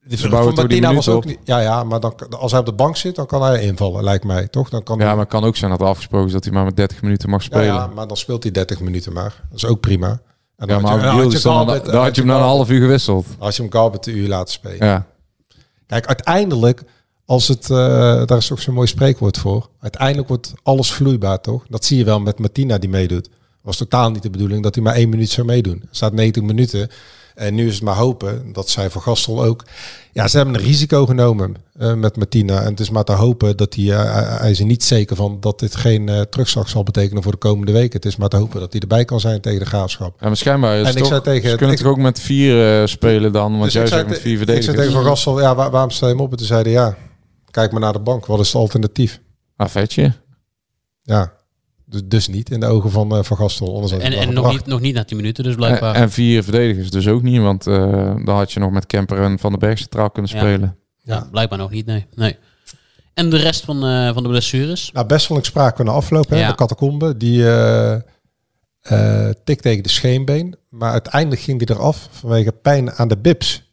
[0.07, 1.25] die Martina was ook op?
[1.25, 1.39] niet...
[1.43, 4.23] Ja, ja, maar dan, als hij op de bank zit, dan kan hij invallen, lijkt
[4.23, 4.47] mij.
[4.47, 4.69] Toch?
[4.69, 6.75] Dan kan Ja, maar het kan ook zijn dat afgesproken is dat hij maar met
[6.75, 7.65] 30 minuten mag ja, spelen.
[7.65, 9.41] ja, maar dan speelt hij 30 minuten maar.
[9.49, 10.07] Dat is ook prima.
[10.09, 10.19] En
[10.57, 12.81] Ja, dan maar had je- dan had je dan had hem na een half uur
[12.81, 13.25] gewisseld.
[13.37, 14.87] Als je hem Galbert een uur laten spelen.
[14.87, 15.05] Ja.
[15.87, 16.81] Kijk, uiteindelijk,
[17.25, 17.77] als het, eh,
[18.25, 19.69] daar is ook zo'n mooi spreekwoord voor.
[19.79, 21.63] Uiteindelijk wordt alles vloeibaar, toch?
[21.69, 23.29] Dat zie je wel met Martina die meedoet.
[23.61, 25.79] was totaal niet de bedoeling dat hij maar één minuut zou meedoen.
[25.81, 26.89] Er staat 90 minuten.
[27.35, 29.63] En nu is het maar hopen, dat zei Van Gastel ook.
[30.13, 32.59] Ja, ze hebben een risico genomen eh, met Martina.
[32.61, 35.37] En het is maar te hopen dat hij, eh, hij is er niet zeker van
[35.39, 37.93] dat dit geen eh, terugslag zal betekenen voor de komende weken.
[37.95, 40.15] Het is maar te hopen dat hij erbij kan zijn tegen de graafschap.
[40.19, 42.87] Ja, maar schijnbaar is En ik toch, zei tegen- ze kunnen toch ook met vier
[42.87, 44.77] spelen dan, want Dus jij zegt met vier Ik zei verdedigers.
[44.77, 46.31] tegen Van Gastel, ja, waar- waarom stel je hem op?
[46.31, 46.95] En toen zeiden ja,
[47.55, 48.25] kijk maar naar de bank.
[48.25, 49.21] Wat is het alternatief?
[49.55, 50.13] Ah, vetje.
[51.01, 51.33] Ja,
[51.85, 53.89] dus, dus niet in de ogen van eh, Van Gastel.
[53.99, 55.95] En, en nog, niet, nog niet na 10 minuten, dus En, blijkbaar.
[55.95, 59.39] en vier verdedigers dus ook niet, want eh, dan had je nog met Kemper en
[59.39, 60.39] Van den Berg centraal kunnen Ja.
[60.39, 60.77] spelen.
[61.01, 61.27] ja.
[61.31, 62.05] blijkbaar nog niet, nee.
[62.13, 62.37] nee.
[63.13, 64.91] En de rest van, eh, van de blessures?
[64.91, 66.29] Nou, best wel een sprake na afloop.
[66.29, 66.39] Hè?
[66.39, 66.47] Ja.
[66.49, 67.99] De catacombe, die eh
[68.85, 70.55] eh, tik tegen de scheenbeen.
[70.69, 73.64] Maar uiteindelijk ging die eraf vanwege pijn aan de bips.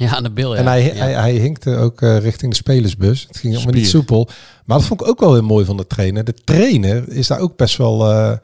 [0.00, 0.58] Ja, aan de bil, ja.
[0.58, 0.92] en hij, ja.
[0.94, 3.24] hij, hij hinkte ook eh, richting de spelersbus.
[3.28, 4.28] Het ging allemaal niet soepel.
[4.64, 6.24] Maar dat vond ik ook wel heel mooi van de trainer.
[6.24, 8.36] De trainer is daar ook best wel eh,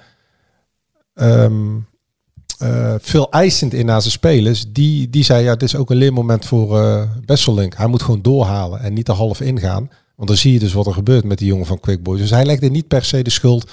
[1.14, 1.76] ehm,
[2.58, 4.64] eh, veel eisend in naar zijn spelers.
[4.72, 7.76] Die, die zei, ja, dit is ook een leermoment voor eh Besselink.
[7.76, 9.90] Hij moet gewoon doorhalen en niet er half ingaan.
[10.16, 12.20] Want dan zie je dus wat er gebeurt met die jongen van Quick Boys.
[12.20, 13.70] Dus hij legde niet per se de schuld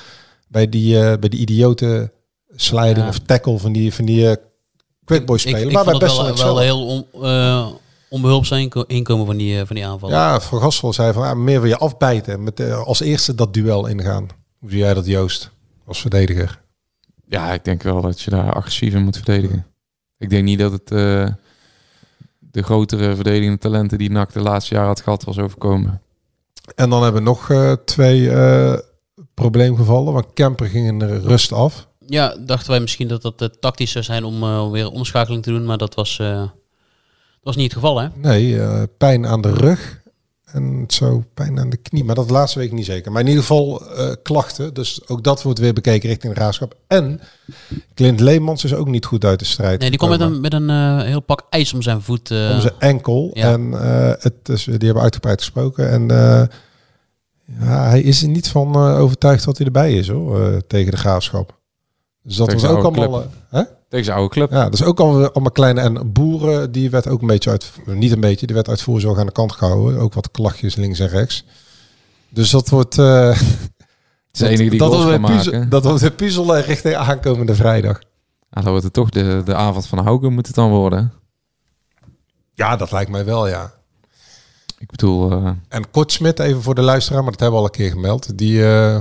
[0.47, 2.11] bij die, eh, bij die idiote
[2.55, 3.07] sliding Ja.
[3.07, 4.36] of tackle van die, van die
[5.05, 5.67] Quick Boys Ik, spelen.
[5.67, 7.67] ik maar bij het wel, wel heel on, eh,
[8.09, 10.09] onbehulpzaam inko- inkomen van die, eh, van die aanval.
[10.09, 12.43] Ja, Van Gastel zei van ja, meer wil je afbijten.
[12.43, 14.27] Met eh, als eerste dat duel ingaan.
[14.59, 15.51] Hoe zie jij dat Joost
[15.85, 16.61] als verdediger?
[17.27, 19.65] Ja, ik denk wel dat je daar agressief in moet verdedigen.
[20.17, 21.27] Ik denk niet dat het eh,
[22.39, 26.01] de grotere verdedigende talenten die NAC de laatste jaar had gehad was overkomen.
[26.75, 28.77] En dan hebben we nog eh, twee eh,
[29.33, 30.13] probleemgevallen.
[30.13, 31.87] Want Kemper ging in de rust af.
[32.07, 35.49] Ja, dachten wij misschien dat dat eh, tactisch zou zijn om eh, weer omschakeling te
[35.49, 36.51] doen, maar dat was, eh, dat
[37.41, 38.07] was niet het geval, hè?
[38.15, 40.01] Nee, pijn aan de rug.
[40.43, 42.03] En zo pijn aan de knie.
[42.03, 43.11] Maar dat laatste week niet zeker.
[43.11, 43.81] Maar in ieder geval
[44.23, 44.73] klachten.
[44.73, 46.75] Dus ook dat wordt weer bekeken richting de raadschap.
[46.87, 47.21] En
[47.93, 49.79] Clint Leemans is ook niet goed uit de strijd.
[49.79, 52.31] Nee, die kwam met een, met een heel pak ijs om zijn voet.
[52.31, 53.31] om zijn enkel.
[53.33, 53.51] ja.
[53.51, 53.71] En
[54.19, 55.89] het is, die hebben uitgebreid gesproken.
[55.89, 56.07] En
[57.59, 61.61] ja, hij is er niet van overtuigd dat hij erbij is hoor, tegen de graafschap.
[62.24, 63.19] Dus dat Tegen was ook allemaal...
[63.19, 63.32] club.
[63.49, 63.63] hè?
[63.89, 64.51] Tegen zijn oude club.
[64.51, 65.82] Ja, dat is ook al, allemaal kleine.
[65.82, 67.71] En Boeren, die werd ook een beetje uit...
[67.86, 69.99] Niet een beetje, die werd uit voorzorg aan de kant gehouden.
[69.99, 71.45] Ook wat klachtjes links en rechts.
[72.30, 72.95] Dus dat wordt...
[74.34, 77.55] Het is de enige die dat, wordt weer puzzel, dat wordt weer puzzelen richting aankomende
[77.55, 77.99] vrijdag.
[78.49, 81.13] Dan wordt het toch de, de avond van Hauke moet het dan worden.
[82.53, 83.74] Ja, dat lijkt mij wel, ja.
[84.78, 87.80] Ik bedoel, eh, En Kortsmit, even voor de luisteraar, maar dat hebben we al een
[87.80, 88.38] keer gemeld.
[88.38, 88.97] Die, eh,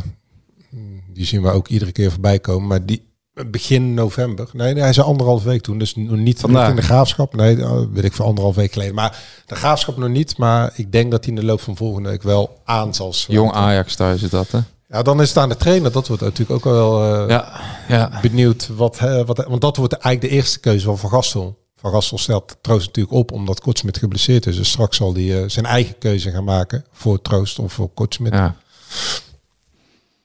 [1.12, 2.68] die zien we ook iedere keer voorbij komen.
[2.68, 3.11] Maar die
[3.46, 4.48] begin november.
[4.52, 5.78] Nee, nee hij is er anderhalf week toen.
[5.78, 6.70] Dus nog niet Vandaag.
[6.70, 7.34] in de graafschap.
[7.34, 8.94] Nee, uh, weet ik voor anderhalf week geleden.
[8.94, 10.36] Maar de graafschap nog niet.
[10.36, 13.46] Maar ik denk dat hij in de loop van volgende week wel aan zal sluiten.
[13.52, 14.58] jong Ajax thuis is dat, hè?
[14.88, 15.92] Ja, dan is het aan de trainer.
[15.92, 18.18] Dat wordt natuurlijk ook wel eh, Ja, ja.
[18.22, 18.68] benieuwd.
[18.76, 21.58] Wat, eh, wat, want dat wordt eigenlijk de eerste keuze van Van Gastel.
[21.76, 24.56] Van Gastel stelt Troost natuurlijk op omdat Kortsmit geblesseerd is.
[24.56, 28.32] Dus straks zal hij eh, zijn eigen keuze gaan maken voor Troost of voor Kortsmit.
[28.32, 28.56] ja.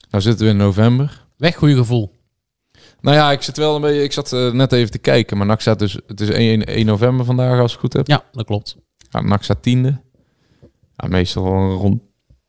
[0.10, 1.26] Nou zitten we in november.
[1.38, 2.12] Weg, goede gevoel.
[3.08, 4.04] Nou ja, ik zit wel een beetje.
[4.04, 5.98] Ik zat eh, net even te kijken, maar NAC staat dus.
[6.08, 8.08] Het is 1, 1 november vandaag, als ik het goed heb.
[8.08, 8.76] Ja, dat klopt.
[9.10, 10.02] Ja, NAC staat tiende.
[10.96, 12.02] Ja, meestal rond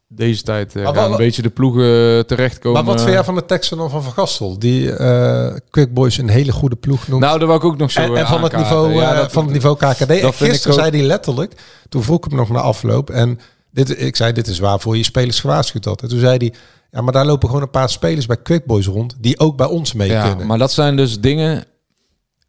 [0.08, 2.84] deze tijd eh, Maar gaan wat- een beetje de ploegen terechtkomen.
[2.84, 4.58] Maar wat vind jij van de teksten dan van Van Gastel?
[4.58, 7.22] Die eh Quick Boys een hele goede ploeg noemt.
[7.22, 9.16] Nou, daar wou ik ook nog zo en, en eh, van, het niveau, Ja, eh,
[9.18, 10.10] dat- van het niveau KKD.
[10.10, 11.52] En gisteren zei hij letterlijk,
[11.88, 13.10] toen vroeg ik hem nog na afloop.
[13.10, 13.38] En
[13.70, 16.02] dit, ik zei, dit is waarvoor je spelers gewaarschuwd had.
[16.02, 16.52] En toen zei hij,
[16.90, 19.16] ja, maar daar lopen gewoon een paar spelers bij Quick Boys rond.
[19.20, 20.46] Die ook bij ons mee ja, kunnen.
[20.46, 21.64] maar dat zijn dus dingen.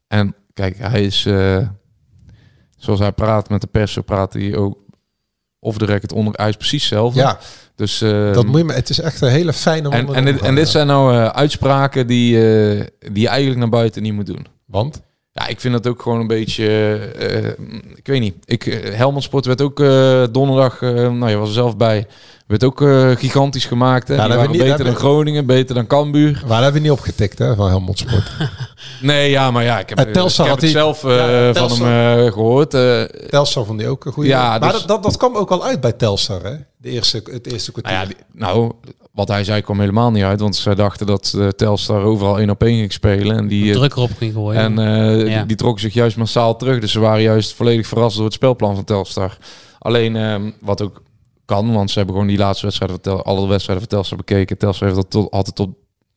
[0.07, 1.25] En kijk, hij is.
[1.25, 1.67] eh,
[2.77, 4.77] zoals hij praat met de pers, zo praat hij ook.
[5.59, 6.33] Of de record onder.
[6.35, 7.19] Hij is precies hetzelfde.
[7.19, 7.39] ja,
[7.75, 7.97] Dus.
[8.33, 10.67] dat moet je, maar het is echt een hele fijne en, en, dit, en dit
[10.67, 14.47] zijn nou eh, uitspraken die, eh, die je eigenlijk naar buiten niet moet doen.
[14.65, 15.01] Want?
[15.39, 16.67] Ja, ik vind dat ook gewoon een beetje.
[17.19, 17.47] eh,
[17.95, 18.35] ik weet niet.
[18.45, 20.81] Ik, eh, Helmond Sport werd ook eh, donderdag.
[20.81, 22.07] eh, nou, je was er zelf bij.
[22.47, 24.07] Werd ook eh, gigantisch gemaakt.
[24.07, 24.13] Hè?
[24.13, 26.31] Ja, Die waren hebben we niet- beter dan Groningen, beter dan Cambuur.
[26.31, 28.31] Maar daar hebben we niet opgetikt, hè, van Helmond Sport.
[29.01, 31.15] Nee, ja, maar ja, ik heb, En ik heb had het die- zelf eh,
[31.47, 32.73] Ja, van hem eh, gehoord.
[32.73, 34.29] eh, Telstar vond die ook een goede.
[34.29, 36.55] Ja, maar dus- dat, dat, dat kwam ook al uit bij Telstar, hè?
[36.81, 37.93] De eerste, het eerste kwartier.
[37.93, 38.71] nou, ja, die- nou,
[39.11, 40.39] wat hij zei kwam helemaal niet uit.
[40.39, 43.37] Want zij dachten dat eh, Telstar overal één op één ging spelen.
[43.37, 44.61] En die, eh, Druk erop ging gooien.
[44.61, 45.37] En eh, Ja.
[45.37, 46.79] die, die trokken zich juist massaal terug.
[46.79, 49.37] Dus ze waren juist volledig verrast door het spelplan van Telstar.
[49.79, 51.01] Alleen ehm, wat ook
[51.45, 54.57] kan, want ze hebben gewoon die laatste wedstrijden van Tel- alle wedstrijden van Telstar bekeken.
[54.57, 55.69] Telstar heeft dat tot, altijd tot,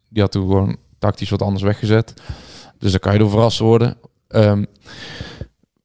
[0.08, 2.14] die had toen gewoon tactisch wat anders weggezet.
[2.78, 3.96] Dus daar kan je door verrast worden.
[4.28, 4.64] Ehm,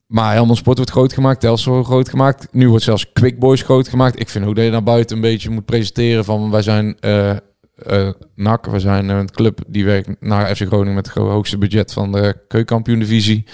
[0.07, 2.47] maar Helmond Sport wordt groot gemaakt, Telstar wordt groot gemaakt.
[2.51, 4.19] Nu wordt zelfs Quick Boys groot gemaakt.
[4.19, 7.35] Ik vind dat je naar buiten een beetje moet presenteren van wij zijn eh
[7.77, 11.57] eh, NAC, we zijn een club die werkt naar FC Groningen met het ho- hoogste
[11.57, 13.45] budget van de keukenkampioen divisie.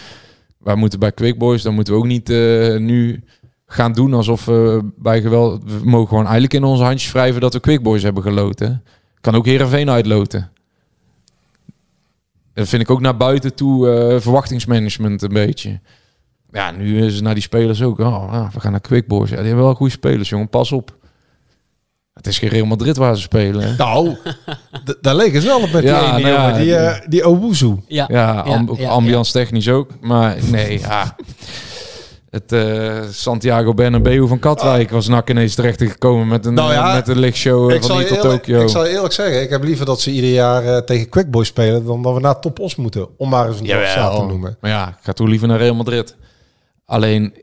[0.60, 3.24] Wij moeten bij Quick Boys, dan moeten we ook niet eh, nu
[3.66, 5.64] gaan doen alsof we bij geweld...
[5.64, 8.84] We mogen gewoon eigenlijk in onze handjes wrijven dat we Quick Boys hebben geloten.
[9.22, 10.52] Kan ook Heerenveen uitloten.
[12.54, 15.80] Dat vind ik ook naar buiten toe eh, verwachtingsmanagement een beetje.
[16.54, 18.00] Ja, nu is het naar die spelers ook.
[18.00, 19.30] Oh, ja, we gaan naar Quick Boys.
[19.30, 20.50] Ja, die hebben wel goede spelers, jongen.
[20.50, 20.96] Pas op.
[22.14, 23.62] Het is geen Real Madrid waar ze spelen.
[23.64, 23.76] hè.
[23.78, 24.16] Nou,
[25.02, 27.28] daar leek het wel op met Ja, die ene nou ja, jongen, die, eh, die
[27.28, 27.76] Owuzu.
[27.88, 29.90] ja, Ja, amb- ja, ambiance technisch ook.
[30.02, 31.16] Maar nee, ja.
[32.30, 36.94] Het eh, Santiago Bernabeu van Katwijk was nak ineens terecht gekomen met een, Nou ja,
[36.94, 38.62] met een lichtshow eh, Ik van zal, tot eerlijk, Tokio.
[38.62, 41.32] ik zal je eerlijk zeggen, ik heb liever dat ze ieder jaar eh, tegen Quick
[41.32, 44.20] Boys spelen dan dat we naar Top Os moeten, om maar eens een Jawel.
[44.20, 44.58] te noemen.
[44.62, 46.16] Maar ja, ik ga toen liever naar Real Madrid.
[46.86, 47.34] Alleen,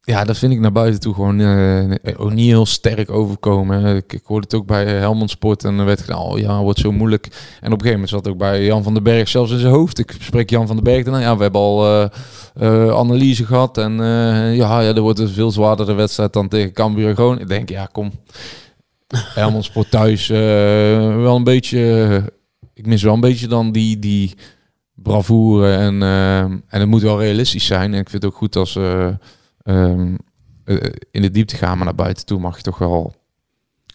[0.00, 3.96] ja, dat vind ik naar buiten toe gewoon eh, ook niet heel sterk overkomen.
[3.96, 6.62] Ik, ik hoorde het ook bij eh, Helmond Sport en dan werd gedaan, oh ja,
[6.62, 7.24] wordt zo moeilijk.
[7.24, 9.72] En op een gegeven moment zat ook bij Jan van den Berg zelfs in zijn
[9.72, 9.98] hoofd.
[9.98, 12.08] Ik spreek Jan van den Berg dan, ja, we hebben al eh,
[12.54, 16.72] eh, analyse gehad en eh, ja, ja, er wordt een veel zwaardere wedstrijd dan tegen
[16.72, 17.42] Cambuur Groningen.
[17.42, 18.12] Ik denk, ja, kom.
[19.16, 20.36] Helmond Sport thuis, eh,
[21.16, 22.22] wel een beetje, eh,
[22.74, 24.34] ik mis wel een beetje dan die, die
[25.04, 27.94] bravoure en, eh, en het moet wel realistisch zijn.
[27.94, 29.06] En ik vind het ook goed als eh,
[29.62, 30.14] ehm,
[30.64, 30.76] eh,
[31.10, 33.14] in de diepte gaan, maar naar buiten toe mag je toch wel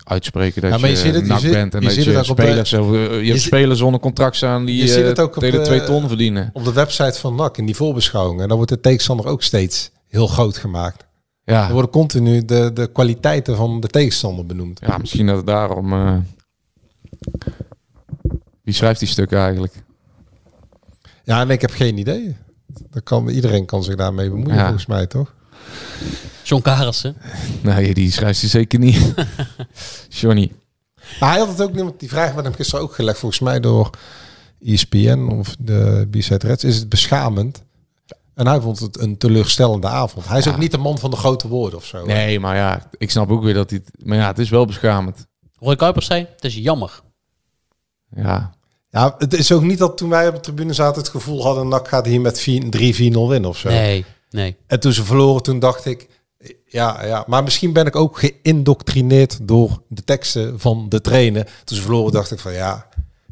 [0.03, 2.71] uitspreken dat Ja, maar je, je het- je bent en je dat je op spelers,
[2.71, 5.41] eh, je, hebt ziet- spelers zonder contract staan die je ziet eh, het ook op
[5.41, 6.49] tegen de de- twee ton verdienen.
[6.53, 9.91] Op de website van NAC, in die voorbeschouwing, en dan wordt de tegenstander ook steeds
[10.07, 11.07] heel groot gemaakt.
[11.43, 14.79] Er Ja, worden continu de, de kwaliteiten van de tegenstander benoemd.
[14.85, 15.93] ja, misschien dat het daarom...
[15.93, 16.15] eh,
[18.63, 19.73] wie schrijft die stukken eigenlijk?
[21.29, 22.35] Ja, en ik heb geen idee.
[22.89, 24.61] Dat kan, iedereen kan zich daarmee bemoeien, Ja.
[24.63, 25.33] volgens mij, toch?
[26.43, 27.15] John Karelsen.
[27.61, 29.13] Nee, die schrijft hij zeker niet.
[30.19, 30.51] Johnny.
[31.19, 33.41] Maar hij had het ook niet, want die vraag werd hem gisteren ook gelegd, volgens
[33.41, 33.89] mij door
[34.65, 36.63] ESPN of de B-Side Reds.
[36.63, 37.63] Is het beschamend?
[38.33, 40.27] En hij vond het een teleurstellende avond.
[40.27, 40.51] Hij is Ja.
[40.51, 42.05] ook niet de man van de grote woorden of zo.
[42.05, 43.81] Nee, maar ja, ik snap ook weer dat hij...
[43.85, 45.27] het- Maar ja, het is wel beschamend.
[45.59, 47.01] Roy Kuipers zei, het is jammer.
[48.15, 48.53] Ja,
[48.91, 51.67] Ja, het is ook niet dat toen wij op de tribune zaten het gevoel hadden...
[51.67, 52.67] NAC gaat hier met 4 3-4-0
[53.27, 53.69] winnen of zo.
[53.69, 54.57] Nee, nee.
[54.67, 56.07] En toen ze verloren, toen dacht ik...
[56.65, 61.43] Ja, ja, maar misschien ben ik ook geïndoctrineerd door de teksten van de trainer.
[61.63, 62.87] Toen ze verloren, dacht ik van ja,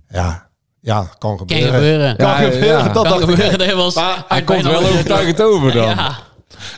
[0.09, 0.49] ja,
[0.81, 2.17] ja, kan Kan gebeuren.
[2.17, 2.83] Kan gebeuren, ja.
[2.83, 3.57] dat Kan dacht ik gebeuren.
[3.57, 5.87] Dat was Maar Hij komt wel overtuigend over dan.
[5.87, 6.17] Ja.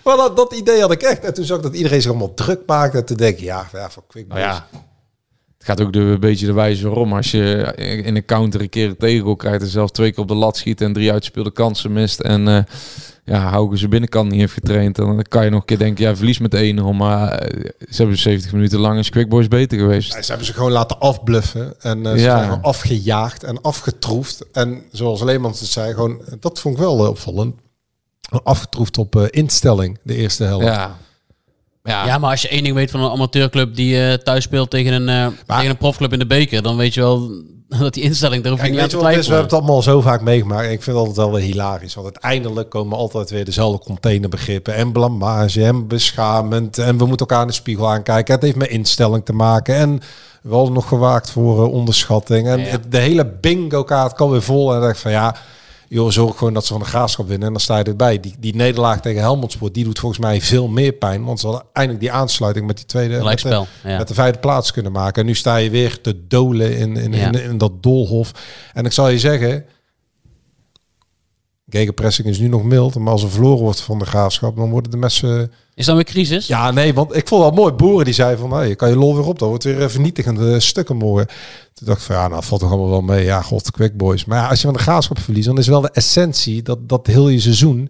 [0.03, 1.23] Maar dat, dat idee had ik echt.
[1.23, 2.97] En toen zag ik dat iedereen zich allemaal druk maakte.
[2.97, 4.67] En toen denk ik, ja, ja van Quick Nou ja,
[5.59, 7.13] het gaat ook de, een beetje de wijze waarom.
[7.13, 10.27] Als je in een counter een keer een tegengoal krijgt en zelf twee keer op
[10.27, 12.63] de lat schiet en drie uitspeelde kansen mist en eh
[13.25, 16.15] ja, Hauke zijn binnenkant niet heeft getraind, dan kan je nog een keer denken, ja,
[16.15, 20.13] verlies met 1-0, maar eh, ze hebben 70 minuten lang is Quick Boys beter geweest.
[20.13, 21.73] Ja, ze hebben ze gewoon laten afbluffen.
[21.81, 22.43] En eh, ze Ja.
[22.45, 24.45] zijn afgejaagd en afgetroefd.
[24.51, 27.55] En zoals Leemans het zei, gewoon, dat vond ik wel opvallend.
[28.43, 30.65] Afgetroefd op instelling, de eerste helft.
[30.65, 30.97] Ja.
[31.83, 34.69] Ja, Ja, maar als je één ding weet van een amateurclub die eh, thuis speelt
[34.69, 37.29] tegen een, eh, tegen een profclub in de beker, dan weet je wel
[37.79, 39.01] dat die instelling, daar hoef je niet aan te is?
[39.01, 39.43] We hebben twijfelen.
[39.43, 40.63] het allemaal zo vaak meegemaakt.
[40.63, 41.93] Ik vind het altijd wel weer hilarisch.
[41.95, 44.75] Want uiteindelijk komen altijd weer dezelfde containerbegrippen.
[44.75, 46.77] En blamage en beschamend.
[46.77, 48.33] En we moeten elkaar in de spiegel aankijken.
[48.33, 49.75] Het heeft met instelling te maken.
[49.75, 49.99] En
[50.41, 52.47] we hadden nog gewaakt voor eh, onderschatting.
[52.47, 52.71] En Ja, ja.
[52.71, 54.75] het- de hele bingo kaart kan weer vol.
[54.75, 55.35] En ik van ja...
[55.91, 57.47] Joh, zorg gewoon dat ze van de graafschap winnen.
[57.47, 58.19] En dan sta je erbij.
[58.19, 61.23] Die, die nederlaag tegen Helmond Sport, die doet volgens mij veel meer pijn.
[61.25, 63.13] Want ze hadden eindelijk die aansluiting met die tweede...
[63.23, 63.41] met
[63.83, 63.97] de- ja.
[63.97, 65.21] Met de vijfde plaats kunnen maken.
[65.21, 67.27] En nu sta je weer te dolen in, in, Ja.
[67.31, 68.31] in, in dat doolhof.
[68.73, 69.65] En ik zal je zeggen...
[71.69, 72.95] Gegenpressing is nu nog mild.
[72.95, 74.55] Maar als er verloren wordt van de graafschap...
[74.55, 75.51] dan worden de mensen...
[75.79, 76.47] Is dan weer crisis?
[76.47, 77.73] Ja, nee, want ik vond wel mooi.
[77.73, 78.53] Boeren die zei van...
[78.53, 79.39] Hey, kan je lol weer op?
[79.39, 81.27] Dat wordt weer eh, vernietigende stukken morgen.
[81.73, 82.15] Toen dacht ik van...
[82.15, 83.23] Ja, nou valt toch allemaal wel mee.
[83.23, 84.25] Ja, god, quick boys.
[84.25, 85.45] Maar ja, als je van de graafschap verliest...
[85.45, 86.61] dan is wel de essentie...
[86.61, 87.89] dat, dat heel je seizoen...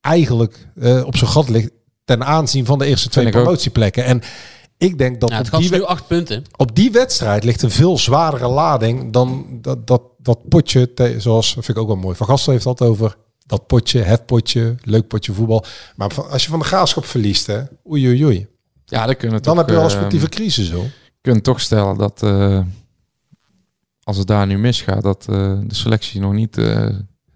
[0.00, 1.70] eigenlijk eh, op zijn gat ligt...
[2.04, 3.32] ten aanzien van de eerste twee ook.
[3.32, 4.04] promotieplekken.
[4.04, 4.22] En
[4.78, 6.44] ik denk dat Nou, het op, die, nu acht punten.
[6.56, 11.68] op die wedstrijd ligt een veel zwaardere lading dan dat, dat, dat potje, zoals vind
[11.68, 12.16] ik ook wel mooi.
[12.16, 13.16] Van Gastel heeft dat over
[13.46, 15.64] dat potje, het potje, leuk potje voetbal.
[15.96, 18.46] Maar als je van de graafschap verliest, hè, oei oei oei.
[18.84, 20.86] ja dan kunnen we Dan heb je wel een eh, sportieve crisis hoor.
[21.20, 22.60] kunnen toch stellen dat eh,
[24.02, 26.58] als het daar nu misgaat, dat eh, de selectie nog niet...
[26.58, 26.88] eh,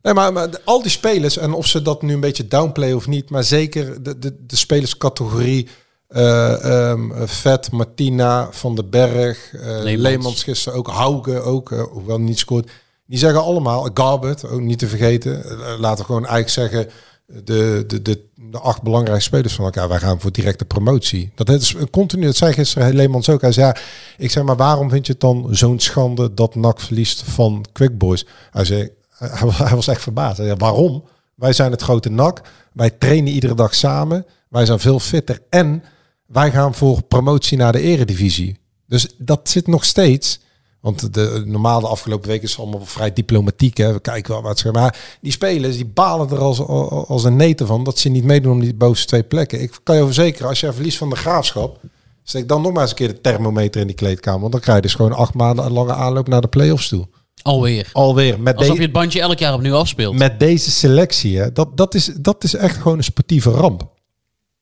[0.02, 3.06] Nee, maar, maar al die spelers, en of ze dat nu een beetje downplay of
[3.06, 5.68] niet, maar zeker de, de, de spelerscategorie
[6.08, 10.02] eh ehm, Vet, Martina, Van den Berg, eh Leemans.
[10.02, 10.42] Leemans.
[10.42, 12.70] gisteren ook, Hauge ook, hoewel niet scoort.
[13.08, 16.90] Die zeggen allemaal, Garbert, ook niet te vergeten, eh, laten we gewoon eigenlijk zeggen,
[17.26, 21.32] de, de, de, de acht belangrijke spelers van elkaar, wij gaan voor directe promotie.
[21.34, 23.40] Dat is continu, dat zei gisteren Leemans ook.
[23.40, 23.76] Hij zei, ja,
[24.16, 27.98] ik zeg maar, waarom vind je het dan zo'n schande dat NAC verliest van Quick
[27.98, 28.26] Boys?
[28.50, 30.36] Hij zei, hij was, echt verbaasd.
[30.36, 31.04] Zei, waarom?
[31.34, 32.40] Wij zijn het grote NAC.
[32.72, 34.26] Wij trainen iedere dag samen.
[34.48, 35.42] Wij zijn veel fitter.
[35.48, 35.82] En
[36.26, 38.58] wij gaan voor promotie naar de eredivisie.
[38.86, 40.40] Dus dat zit nog steeds.
[40.80, 43.76] Want de, normaal de afgelopen weken is allemaal vrij diplomatiek.
[43.76, 43.92] Hè.
[43.92, 46.60] We kijken wel wat ze Maar die spelers die balen er als,
[47.08, 49.60] als een neten van dat ze niet meedoen om die bovenste twee plekken.
[49.60, 51.80] Ik kan je verzekeren, als je verliest van de graafschap,
[52.22, 54.40] steek dan nog maar eens een keer de thermometer in die kleedkamer.
[54.40, 57.06] Want dan krijg je dus gewoon acht maanden een lange aanloop naar de play-offs toe.
[57.42, 57.90] Alweer.
[57.92, 58.40] Alweer.
[58.40, 60.18] Met Alsof je het bandje elk jaar opnieuw afspeelt.
[60.18, 63.96] met deze selectie, hè, dat, dat, is, dat is echt gewoon een sportieve ramp.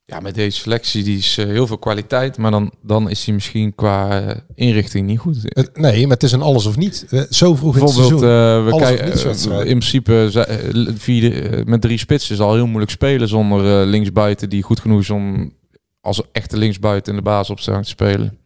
[0.08, 3.34] Ja, met deze selectie die is eh, heel veel kwaliteit, maar dan, dan is hij
[3.34, 5.38] misschien qua eh, inrichting niet goed.
[5.42, 7.06] Het- nee, maar het is een alles of niet.
[7.10, 8.64] Eh, Zo vroeg in het Bijvoorbeeld, seizoen.
[8.64, 14.62] we kijken in principe met drie spitsen is al heel moeilijk spelen zonder linksbuiten die
[14.62, 15.52] goed genoeg is om
[16.00, 18.38] als echte linksbuiten in de basisopstelling te spelen.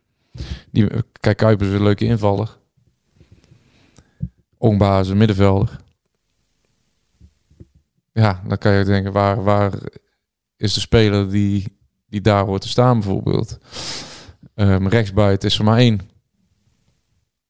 [0.71, 0.87] Die,
[1.21, 2.59] kijk, Kuipers is een leuke invaller.
[4.59, 5.77] Ongba is een middenvelder.
[8.13, 9.73] Ja, dan kan je denken, waar, waar
[10.61, 11.77] is de speler die,
[12.09, 13.59] die daar hoort te staan bijvoorbeeld?
[14.55, 16.01] Ehm rechtsbuiten is er maar één.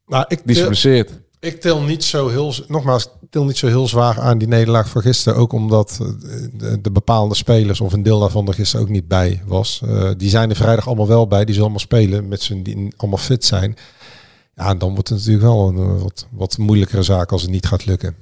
[0.06, 1.20] Nou, ik, Die is geblesseerd.
[1.40, 5.02] ik til niet zo heel, nogmaals, til niet zo heel zwaar aan die nederlaag van
[5.02, 5.38] gisteren.
[5.38, 6.08] Ook omdat eh,
[6.52, 9.80] de, de bepaalde spelers, of een deel daarvan er gisteren ook niet bij was.
[9.84, 11.38] Eh, die zijn er vrijdag allemaal wel bij.
[11.38, 13.76] Die zullen allemaal spelen, met z'n die allemaal fit zijn.
[14.54, 17.50] Ja, en dan wordt het natuurlijk wel een eh, wat, wat moeilijkere zaak als het
[17.50, 18.16] niet gaat lukken.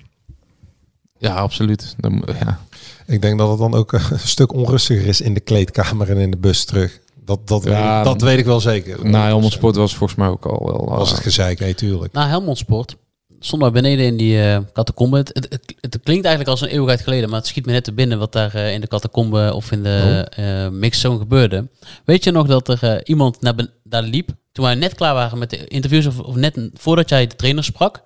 [1.18, 1.94] Ja, absoluut.
[1.98, 2.60] Dan, ja.
[3.08, 6.30] Ik denk dat het dan ook een stuk onrustiger is in de kleedkamer en in
[6.30, 7.00] de bus terug.
[7.24, 9.08] Dat, dat, Ja, weet, ik, dat weet ik wel zeker.
[9.08, 10.98] Na Helmond Sport was volgens mij ook al wel...
[10.98, 12.12] was eh, het gezeik, nee, tuurlijk.
[12.12, 12.96] Na Helmond Sport
[13.40, 15.16] stonden we beneden in die eh catacombe.
[15.16, 17.84] Het, het, het, het klinkt eigenlijk als een eeuwigheid geleden, maar het schiet me net
[17.84, 21.68] te binnen wat daar eh, in de catacombe of in de eh mixzone gebeurde.
[22.04, 25.14] Weet je nog dat er eh, iemand naar ben- daar liep toen wij net klaar
[25.14, 28.02] waren met de interviews of, of net voordat jij de trainer sprak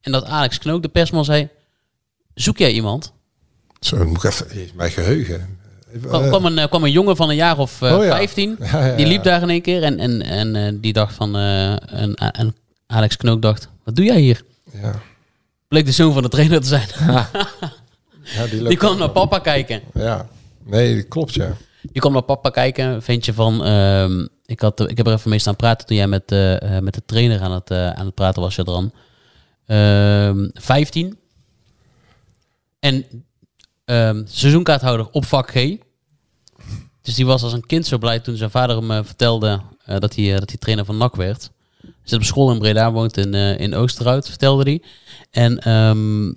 [0.00, 1.48] en dat Alex Knook, de persman, zei:
[2.34, 3.12] Zoek jij iemand?
[3.84, 4.50] Zo, moet ik even...
[4.50, 5.58] eh, Mijn geheugen.
[6.06, 8.16] kwam, Eh, kwam, een, eh, kwam een jongen van een jaar of eh Oh ja.
[8.16, 8.56] 15.
[8.60, 11.36] Ja, ja, Die liep daar in één keer en, en, en eh, die dacht van...
[11.36, 11.70] eh,
[12.00, 12.54] en, en
[12.86, 14.42] Alex Knook dacht, wat doe jij hier?
[14.82, 15.00] Ja.
[15.68, 16.88] Bleek de zoon van de trainer te zijn.
[16.98, 17.30] Ja,
[18.50, 19.80] die, Die kwam naar papa kijken.
[19.94, 20.28] Ja,
[20.64, 21.56] nee, dat klopt ja.
[21.92, 23.64] Je kwam naar papa kijken, vind je van...
[23.64, 26.82] ehm, ik, had, ik heb er even mee staan praten toen jij met, eh, eh,
[26.82, 28.92] met de trainer aan het, eh, aan het praten was, Jadran.
[29.66, 31.18] Ehm 15.
[32.80, 33.04] En
[33.92, 35.76] ehm, seizoenkaarthouder op vak G.
[37.02, 39.98] Dus die was als een kind zo blij toen zijn vader hem eh, vertelde eh,
[39.98, 41.50] dat, hij, eh, dat hij trainer van NAC werd.
[41.80, 44.82] Hij zit op school in Breda, woont in, eh, in Oosterhout, vertelde hij.
[45.30, 46.28] En ehm,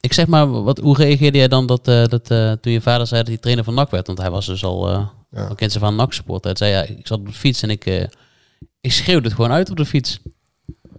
[0.00, 3.06] ik zeg maar, wat, hoe reageerde jij dan dat, eh, dat, eh, toen je vader
[3.06, 4.06] zei dat hij trainer van NAC werd?
[4.06, 5.46] Want hij was dus al, eh Ja.
[5.46, 6.50] al kind van NAC supporter.
[6.50, 8.04] Hij zei, ja, ik zat op de fiets en ik, eh,
[8.80, 10.18] ik schreeuwde het gewoon uit op de fiets.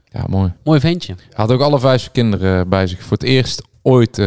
[0.05, 0.53] Ja, mooi.
[0.63, 1.13] Mooi ventje.
[1.15, 3.01] Hij had ook alle vijf zijn kinderen bij zich.
[3.01, 4.17] Voor het eerst ooit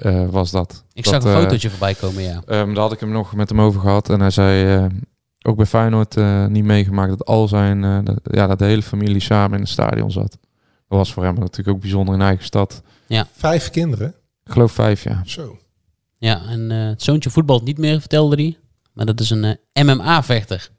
[0.00, 0.84] eh, was dat.
[0.92, 2.42] Ik Dat, zag een eh, fotootje voorbij komen, ja.
[2.46, 4.08] Ehm, daar had ik hem nog met hem over gehad.
[4.10, 4.84] En hij zei, eh,
[5.42, 8.82] ook bij Feyenoord eh, niet meegemaakt dat al zijn, eh, dat, ja, dat de hele
[8.82, 10.38] familie samen in het stadion zat.
[10.88, 12.82] Dat was voor hem natuurlijk ook bijzonder in eigen stad.
[13.32, 14.14] Vijf kinderen?
[14.44, 15.22] Ik geloof vijf, ja.
[15.24, 15.58] Zo.
[16.18, 18.58] Ja, en eh, het zoontje voetbalt niet meer, vertelde hij.
[18.92, 20.70] Maar dat is een eh, MMA-vechter.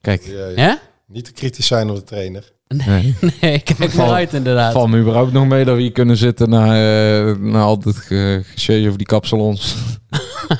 [0.00, 0.54] Kijk, Ja, ja.
[0.56, 0.78] Ja?
[1.06, 2.52] Niet te kritisch zijn op de trainer.
[2.76, 3.14] Nee.
[3.40, 4.72] Nee, ik kijk Val- eruit inderdaad.
[4.72, 7.82] Val me überhaupt nog mee dat we hier kunnen zitten na, eh na al
[8.42, 9.76] gesjees over die kapsalons.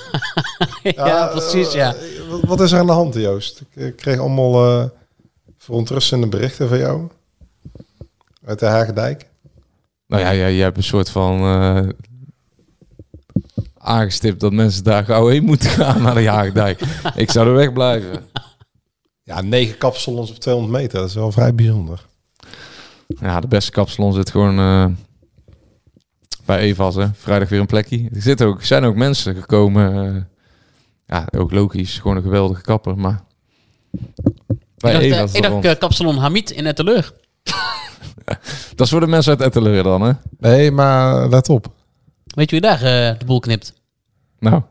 [0.83, 1.95] ja, precies, ja.
[1.95, 2.01] eh,
[2.31, 3.61] wat, wat is er aan de hand, Joost?
[3.61, 4.85] Ik, ik kreeg allemaal eh,
[5.59, 7.09] verontrustende berichten van jou.
[8.45, 9.29] Uit de Hagedijk.
[10.07, 11.89] Nou ja, jij, jij hebt een soort van eh,
[13.79, 16.81] aangestipt dat mensen daar gauw heen moeten gaan naar de Jaagdijk.
[17.15, 18.30] Ik zou er weg blijven.
[19.31, 20.99] Ja, negen kapsalons op 200 meter.
[20.99, 22.07] Dat is wel vrij bijzonder.
[23.21, 24.87] Ja, de beste kapsalon zit gewoon eh,
[26.45, 26.95] bij Evas.
[26.95, 27.07] Hè.
[27.15, 28.09] Vrijdag weer een plekje.
[28.15, 30.15] Er zitten ook, zijn ook mensen gekomen.
[30.17, 30.23] eh,
[31.07, 31.99] ja, ook logisch.
[31.99, 32.99] Gewoon een geweldige kapper.
[32.99, 33.23] Maar
[34.77, 37.13] bij ik dacht, eh, Evas ik dacht kapsalon Hamid in Etteleur.
[38.75, 40.13] Dat is voor de mensen uit Etteleur dan, hè?
[40.39, 41.73] Nee, maar let op.
[42.25, 43.75] Weet je wie daar eh, de boel knipt?
[44.39, 44.63] Nou,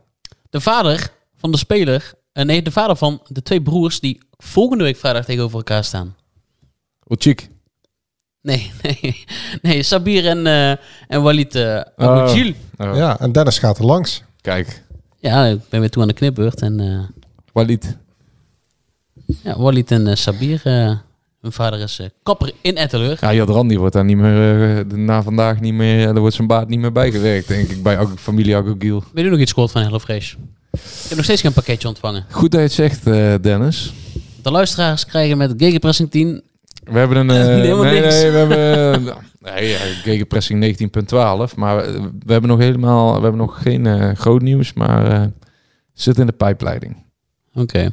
[0.49, 2.13] De vader van de speler...
[2.39, 6.15] eh, nee, de vader van de twee broers die volgende week vrijdag tegenover elkaar staan.
[7.07, 7.49] chic.
[8.41, 9.23] Nee, nee,
[9.61, 10.69] nee Sabir en, eh
[11.07, 12.33] en Walid uh, Oh.
[12.77, 14.23] Oh, Ja, en Dennis gaat er langs.
[14.41, 14.83] Kijk,
[15.19, 16.61] Ja, ik ben weer toe aan de knipbeurt.
[16.61, 17.23] En eh,
[17.53, 17.97] Walid.
[19.43, 20.61] ja, Walid en Sabir...
[20.63, 20.97] eh
[21.41, 23.17] hun vader is eh, kapper in Etteleur.
[23.21, 26.67] Ja, Jadran die wordt daar niet meer, na vandaag niet meer, daar wordt zijn baard
[26.67, 29.03] niet meer bijgewerkt, denk ik, bij familie Agogiel.
[29.13, 30.35] Weet je nog iets gehoord van HelloFresh?
[30.83, 32.25] Ik heb nog steeds geen pakketje ontvangen.
[32.31, 33.93] Goed dat je het zegt, eh, Dennis.
[34.41, 36.43] De luisteraars krijgen met Gegenpressing 10...
[36.83, 37.29] We hebben een...
[37.37, 39.03] eh, nee, nee, we hebben...
[39.39, 40.79] nee, ja, gegenpressing
[41.51, 41.93] 19.12, maar eh,
[42.25, 45.27] we hebben nog helemaal, we hebben nog geen eh, groot nieuws, maar eh
[45.99, 47.03] zit in de pijpleiding.
[47.53, 47.91] Oké.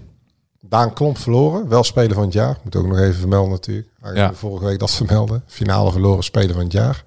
[0.60, 1.68] Daan Klomp verloren.
[1.68, 2.58] Wel speler van het jaar.
[2.64, 3.88] Moet ook nog even vermelden natuurlijk.
[4.14, 4.34] Ja.
[4.34, 5.42] Vorige week dat vermelden.
[5.46, 7.04] Finale verloren speler van het jaar.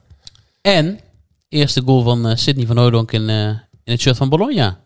[0.62, 1.00] En
[1.50, 3.48] eerste goal van eh, Sidney van Oudonk in, eh,
[3.84, 4.80] in het shirt van Bologna.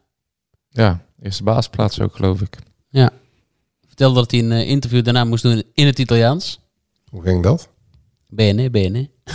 [0.74, 2.58] Ja, eerste baasplaats ook, geloof ik.
[3.94, 6.60] Vertelde dat hij een eh, interview daarna moest doen in het Italiaans.
[7.10, 7.70] Hoe ging dat?
[8.30, 9.10] Bene, bene.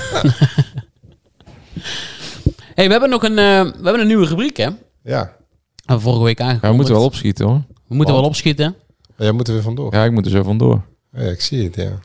[2.74, 4.68] hey, we hebben nog een, eh, we hebben een nieuwe rubriek, hè?
[5.03, 5.36] Ja.
[5.76, 6.62] Hebben we vorige week aangekondigd.
[6.62, 7.62] Ja, we moeten wel opschieten, hoor.
[7.68, 8.18] We moeten Want?
[8.18, 8.74] wel opschieten.
[9.16, 9.95] Jij moet er weer vandoor.
[9.95, 10.84] Ja, ik moet er zo vandoor.
[11.12, 11.99] Ja, ik zie het, ja.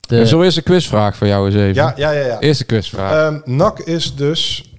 [0.00, 1.74] De, Zo eerst een quizvraag voor jou eens even.
[1.74, 2.26] Ja, ja, ja.
[2.26, 2.40] ja.
[2.40, 3.12] Eerste quizvraag.
[3.12, 4.72] Ehm, NAC is dus...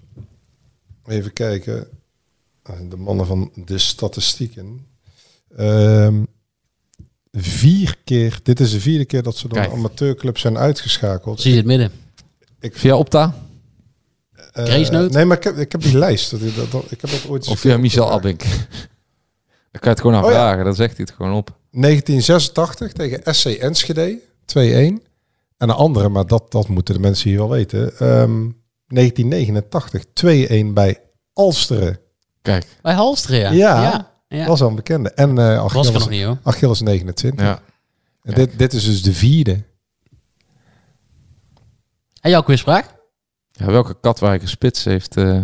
[1.07, 1.87] Even kijken.
[2.89, 4.85] De mannen van de statistieken.
[5.57, 6.23] Ehm,
[7.31, 8.39] vier keer...
[8.43, 9.71] Dit is de vierde keer dat ze door Kijk.
[9.71, 11.33] een amateurclub zijn uitgeschakeld.
[11.35, 11.91] precies het midden.
[12.59, 13.35] via Opta
[14.51, 15.11] Eh, Grace-noot?
[15.11, 16.31] nee, maar ik heb, ik heb die lijst.
[16.31, 18.11] Dat, dat, dat- ik heb dat ooit of via Michel.
[18.11, 18.41] Abink.
[19.71, 20.63] Daar kan je het gewoon aan Oh ja.
[20.63, 21.57] dan zegt hij het gewoon op.
[21.71, 24.53] 1986 tegen SC Enschede, 2-1.
[24.53, 24.99] En
[25.57, 27.97] een andere, maar dat, dat moeten de mensen hier wel weten.
[27.97, 28.49] Ehm,
[28.87, 30.99] 1989, 2-1 bij
[31.33, 31.99] Alsteren.
[32.41, 33.51] Kijk, Bij Halsteren, ja.
[33.51, 33.81] Ja.
[33.81, 34.11] ja.
[34.27, 34.37] ja.
[34.37, 35.11] Dat was al een bekende.
[35.11, 36.37] En eh was er Achilles, nog niet, hoor.
[36.43, 37.45] Achilles 29.
[37.45, 37.61] ja.
[38.23, 39.63] En dit, dit is dus de vierde.
[42.21, 42.95] En jouw quizvraag?
[43.51, 45.43] Ja, welke Katwijker spits heeft eh,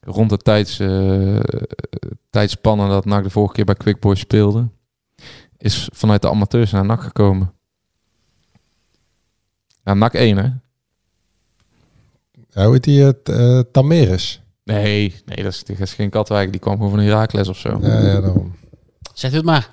[0.00, 1.40] rond de tijds, eh,
[2.30, 4.68] tijdspannen dat NAC de vorige keer bij Quick Boys speelde,
[5.58, 7.52] is vanuit de amateurs naar NAC gekomen?
[9.84, 10.48] Ja, NAC 1 hè?
[12.50, 13.02] Ja, hoe heet die?
[13.02, 14.42] het eh Tameres.
[14.64, 16.50] Nee, nee dat, is, dat is geen Katwijk.
[16.50, 17.78] Die kwam gewoon van Herakles of zo.
[17.82, 18.54] Ja, ja, daarom.
[19.14, 19.70] Zeg het maar.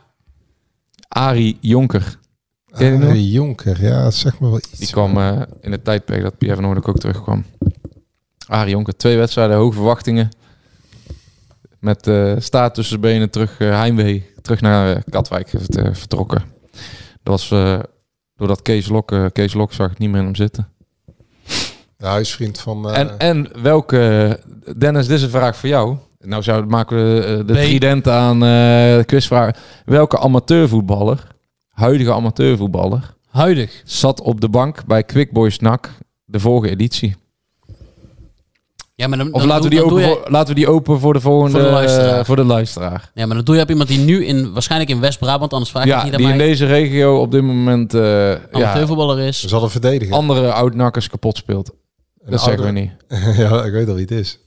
[1.07, 2.19] Arie Jonker.
[2.65, 3.05] Ken je?
[3.07, 4.69] Arie Jonker, ja, zeg maar wel iets.
[4.79, 7.45] Die kwam eh, in het tijdperk dat Pierre van Noordelijk ook terugkwam.
[8.47, 10.29] Arie Jonker, twee wedstrijden, hoge verwachtingen.
[11.79, 16.43] Met eh staart tussen de benen terug eh, heimwee, terug naar Katwijk vert- vertrokken.
[17.23, 17.79] Dat was eh,
[18.35, 20.67] doordat Kees Lok, eh, Kees Lok zag het niet meer in hem zitten.
[22.01, 22.89] De huisvriend van...
[22.89, 24.39] eh, En, en welke...
[24.77, 25.95] Dennis, dit is een vraag voor jou.
[26.19, 28.49] Nou zou, maken we eh, de trident aan eh
[28.97, 29.55] de quizvraag.
[29.85, 31.27] Welke amateurvoetballer,
[31.69, 33.81] huidige amateurvoetballer, Huidig.
[33.85, 35.89] zat op de bank bij Quick Boys NAC
[36.25, 37.15] de vorige editie?
[38.95, 41.13] Ja, maar dan, Of dan laten, we die open voor, laten we die open voor
[41.13, 41.51] de volgende...
[41.57, 42.19] Voor de luisteraar.
[42.19, 43.11] eh, voor de luisteraar.
[43.13, 45.83] Ja, maar dan doe je op iemand die nu in, waarschijnlijk in West-Brabant, anders vraag
[45.83, 49.19] ik Ja, niet aan die in mij, deze regio op dit moment eh ja, amateurvoetballer
[49.19, 49.39] is.
[49.41, 50.15] Ze hadden verdedigen.
[50.15, 51.71] andere oud-nakkers kapot speelt.
[52.25, 52.91] Een Dat zeggen we niet.
[53.37, 54.39] ja, ik weet al wie het is.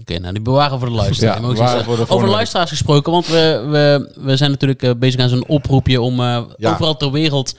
[0.00, 1.30] Oké, nou die bewaren voor de luisteraar.
[1.34, 1.96] Ja, Je mag iets bewaren zeggen.
[1.96, 5.46] voor de Over luisteraars gesproken, want we, we, we zijn natuurlijk eh, bezig aan zo'n
[5.48, 6.70] oproepje om eh, Ja.
[6.72, 7.56] overal ter wereld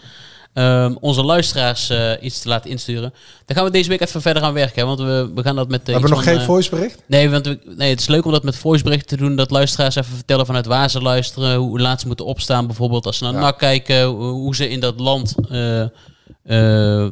[0.54, 3.14] ehm, onze luisteraars eh, iets te laten insturen.
[3.46, 5.70] Daar gaan we deze week even verder aan werken, hè, want we, we gaan dat
[5.70, 5.88] met...
[5.88, 7.02] Hebben we nog van, geen voicebericht?
[7.06, 9.36] Nee, want we, nee, het is leuk om dat met voiceberichten te doen.
[9.36, 11.56] Dat luisteraars even vertellen vanuit waar ze luisteren.
[11.56, 12.68] Hoe laat ze moeten opstaan.
[12.68, 13.40] Bijvoorbeeld als ze naar Ja.
[13.40, 14.04] NAC kijken.
[14.06, 15.36] Hoe, hoe ze in dat land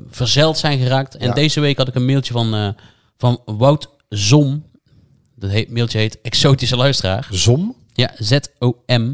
[0.09, 1.15] verzeild zijn geraakt.
[1.15, 1.33] En Ja.
[1.33, 2.69] deze week had ik een mailtje van, eh,
[3.17, 4.65] van Wout Zom.
[5.35, 7.27] Dat heet, mailtje heet Exotische Luisteraar.
[7.31, 7.75] Zom?
[7.93, 9.13] Ja, Z-O-M.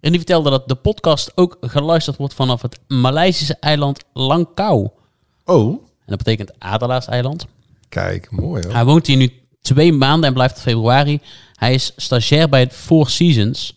[0.00, 4.88] En die vertelde dat de podcast ook geluisterd wordt vanaf het Maleisische eiland Langkau.
[5.44, 7.46] Oh, En dat betekent Adelaarseiland.
[7.88, 8.72] kijk, mooi hoor.
[8.72, 9.32] Hij woont hier nu
[9.62, 11.20] twee maanden en blijft tot februari.
[11.54, 13.76] Hij is stagiair bij het Four Seasons.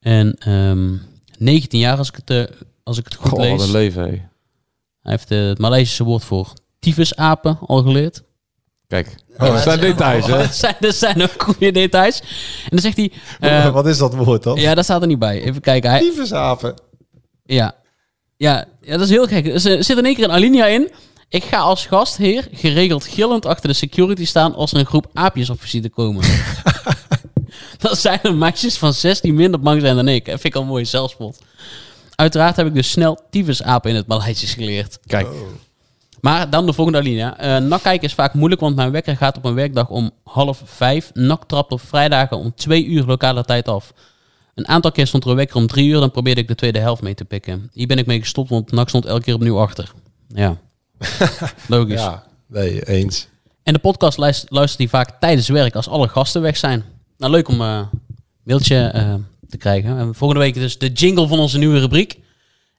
[0.00, 0.94] En ehm
[1.38, 3.50] 19 jaar als ik het, eh, als ik het goed Goh, lees.
[3.58, 4.22] wat een leven, hé.
[5.02, 8.22] Hij heeft eh, het Maleisische woord voor tyfusapen al geleerd.
[8.88, 10.38] Kijk, Ja, dat zijn details, hè?
[10.38, 12.20] Dat zijn, dat zijn ook goede details.
[12.20, 13.12] En dan zegt hij...
[13.40, 14.56] eh, Wat is dat woord dan?
[14.56, 15.42] ja, dat staat er niet bij.
[15.42, 15.90] Even kijken.
[15.90, 16.74] Hij, Tyfusapen.
[17.44, 17.74] ja.
[18.36, 19.46] Ja, ja, dat is heel gek.
[19.46, 20.90] Er zit in één keer een alinea in.
[21.28, 25.50] Ik ga als gastheer geregeld gillend achter de security staan als er een groep aapjes
[25.50, 26.24] op visite komen.
[27.78, 30.24] dat zijn er meisjes van zes die minder bang zijn dan ik.
[30.24, 31.38] Dat vind ik al een mooie zelfspot.
[32.22, 34.98] Uiteraard heb ik dus snel tyfusapen in het Maleisisch geleerd.
[35.06, 35.26] Kijk,
[36.20, 37.38] Maar dan de volgende alinea.
[37.38, 40.62] Eh nak kijken is vaak moeilijk, want mijn wekker gaat op een werkdag om half
[40.64, 41.10] vijf.
[41.14, 43.92] Nak trapt op vrijdagen om twee uur lokale tijd af.
[44.54, 46.78] Een aantal keer stond er een wekker om drie uur, dan probeerde ik de tweede
[46.78, 47.70] helft mee te pikken.
[47.72, 49.92] Hier ben ik mee gestopt, want NAC stond elke keer opnieuw achter.
[50.28, 50.56] Ja,
[51.68, 52.00] logisch.
[52.00, 53.28] Ja, nee, eens.
[53.62, 56.84] En de podcast luist- luistert hij vaak tijdens werk, als alle gasten weg zijn.
[57.18, 58.00] Nou, leuk om eh, een
[58.42, 59.14] mailtje eh,
[59.52, 59.98] te krijgen.
[59.98, 62.18] En volgende week dus de jingle van onze nieuwe rubriek.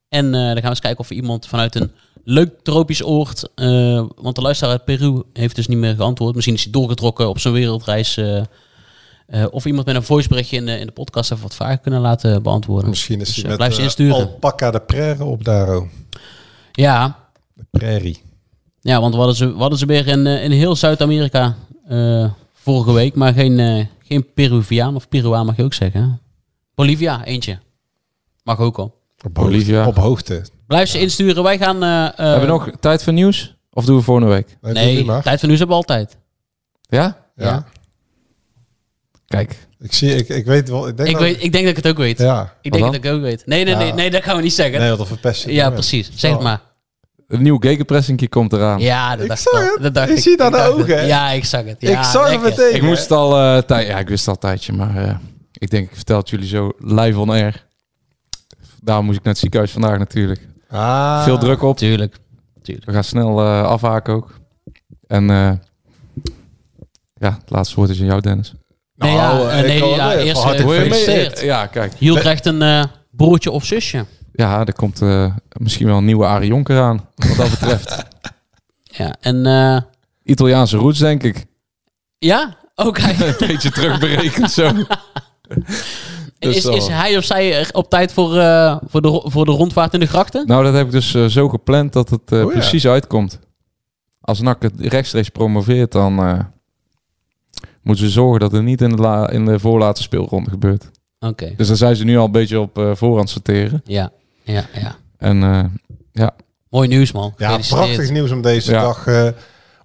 [0.09, 1.91] En eh, dan gaan we eens kijken of we iemand vanuit een
[2.24, 3.49] leuk tropisch oord...
[3.55, 6.34] eh, want de luisteraar uit Peru heeft dus niet meer geantwoord.
[6.36, 8.17] Misschien is hij doorgetrokken op zijn wereldreis...
[8.17, 8.41] eh,
[9.51, 12.43] of iemand met een voiceberichtje in de, in de podcast even wat vragen kunnen laten
[12.43, 12.89] beantwoorden.
[12.89, 14.15] Misschien is Dus, hij met insturen.
[14.15, 15.88] alpaca de prairie op Daro.
[16.71, 17.19] Ja,
[17.53, 18.21] De prairie.
[18.82, 21.55] ja, want we hadden ze, we hadden ze weer in, in heel Zuid-Amerika
[22.53, 23.15] vorige week.
[23.15, 26.21] Maar geen, eh, geen Peruviaan of Peruaan mag je ook zeggen.
[26.76, 27.59] Bolivia, eentje.
[28.43, 29.01] Mag ook al.
[29.26, 29.84] Op Bolivia.
[29.84, 29.99] hoogte.
[29.99, 30.41] Op hoogte.
[30.67, 31.43] Blijf ze insturen.
[31.43, 31.84] Wij gaan...
[31.84, 33.55] eh, eh, hebben we nog tijd voor nieuws?
[33.71, 34.57] Of doen we volgende week?
[34.61, 35.21] Nee, doe Nee, maar.
[35.24, 36.17] tijd voor nieuws hebben we altijd.
[36.82, 37.17] Ja?
[37.36, 37.45] Ja.
[37.45, 37.65] Ja.
[39.28, 40.88] Kijk, Ik, zie, ik, ik weet wel.
[40.88, 42.17] Ik denk Ik, dat- weet, ik denk dat ik het ook weet.
[42.17, 42.53] Ja.
[42.61, 43.45] Ik denk dat ik het ook weet.
[43.45, 43.80] Nee, nee, Ja.
[43.80, 44.80] nee, nee, dat gaan we niet zeggen.
[44.80, 45.80] Nee, wat een verpest je het ja, moment.
[45.88, 46.11] precies.
[46.15, 46.45] Zeg het Oh.
[46.45, 46.61] maar.
[47.28, 48.80] een nieuw gegenpressingje komt eraan.
[48.80, 49.59] Ja, dat Ik dacht zag al.
[49.74, 49.78] het.
[49.82, 50.19] Dat dacht Je ik.
[50.21, 50.99] ziet aan Ik de dacht ogen, het.
[50.99, 51.01] hè?
[51.05, 51.76] Ja, ik zag het.
[51.80, 52.49] Ja, ik zag het lekker.
[52.63, 52.76] meteen.
[52.76, 53.88] Ik moest al eh tijd.
[53.88, 55.15] Ja, ik wist al een tijdje, maar eh,
[55.64, 57.66] ik denk, ik vertel het jullie zo live on air.
[58.82, 60.47] Daarom moest ik naar het ziekenhuis vandaag natuurlijk.
[60.70, 61.24] Ah.
[61.24, 61.78] Veel druk op.
[61.78, 62.16] Tuurlijk.
[62.61, 62.86] Tuurlijk.
[62.86, 64.34] We gaan snel eh, afhaken ook.
[65.07, 65.51] En eh,
[67.14, 68.53] ja, het laatste woord is aan jou, Dennis.
[68.95, 71.39] Nee, ja, Nou, eh, ik nee, ja, eerst, gefeliciteerd.
[71.41, 71.93] Ja, kijk.
[71.93, 74.05] Hiel krijgt een eh, broertje of zusje.
[74.34, 77.97] Ja, er komt eh, misschien wel een nieuwe Arie Jonker aan, wat dat betreft.
[78.95, 79.82] Ja, en eh,
[80.24, 81.45] Italiaanse roots, denk ik.
[82.18, 83.16] ja, ook hij.
[83.28, 84.72] Een beetje terugberekend zo.
[86.39, 86.97] Dus is, is wel.
[86.97, 90.47] hij of zij op tijd voor, eh, voor, de, voor de rondvaart in de grachten?
[90.47, 92.59] Nou, dat heb ik dus eh, zo gepland dat het eh, Oh ja.
[92.59, 93.39] precies uitkomt.
[94.21, 96.39] Als NAC het rechtstreeks promoveert, dan eh,
[97.81, 100.89] moeten ze zorgen dat het niet in de, la- in de voorlaatste speelronde gebeurt.
[101.19, 103.81] Oké, Dus daar zijn ze nu al een beetje op eh voorhand sorteren.
[103.85, 104.11] ja,
[104.43, 104.95] ja, ja.
[105.17, 105.43] En
[106.13, 106.27] eh,
[106.69, 107.33] Mooi nieuws, man.
[107.37, 108.81] Ja, prachtig nieuws om deze Ja.
[108.81, 109.27] dag, eh,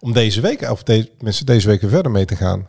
[0.00, 2.66] om deze week, of deze, mensen deze week weer verder mee te gaan.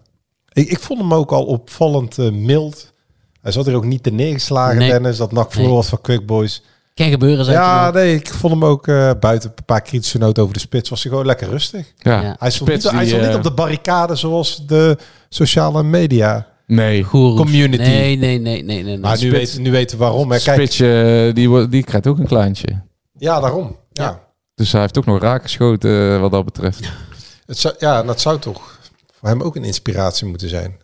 [0.54, 2.94] Ik, ik vond hem ook al opvallend eh, mild.
[3.42, 4.90] Hij zat er ook niet te neergeslagen, Nee.
[4.90, 5.68] Dennis, dat verloor Nee.
[5.76, 6.64] was van Quick Boys.
[6.94, 10.18] Kan gebeuren, zeg Ja, je nee, ik vond hem ook eh, buiten een paar kritische
[10.18, 11.94] noten over de spits, was hij gewoon lekker rustig.
[11.98, 12.36] ja, Ja.
[12.40, 14.98] Hij stond, Spits niet, hij stond niet eh, op de barricade zoals de
[15.30, 16.48] sociale media.
[16.68, 17.38] Nee, Goeroes.
[17.40, 17.82] Community.
[17.84, 18.98] Nee, nee, nee, nee, nee.
[18.98, 20.32] Maar nu, weten, nu weten we waarom.
[20.32, 20.40] Hè.
[20.40, 22.82] Kijk, Spitsje, die, wordt- die krijgt ook een kleintje.
[23.18, 23.76] ja, daarom.
[23.92, 24.04] Ja.
[24.04, 24.20] Ja.
[24.56, 26.80] Dus hij heeft ook nog raak geschoten wat dat betreft.
[27.46, 28.79] Het zou, ja, dat zou toch
[29.20, 30.78] voor hem ook een inspiratie moeten zijn.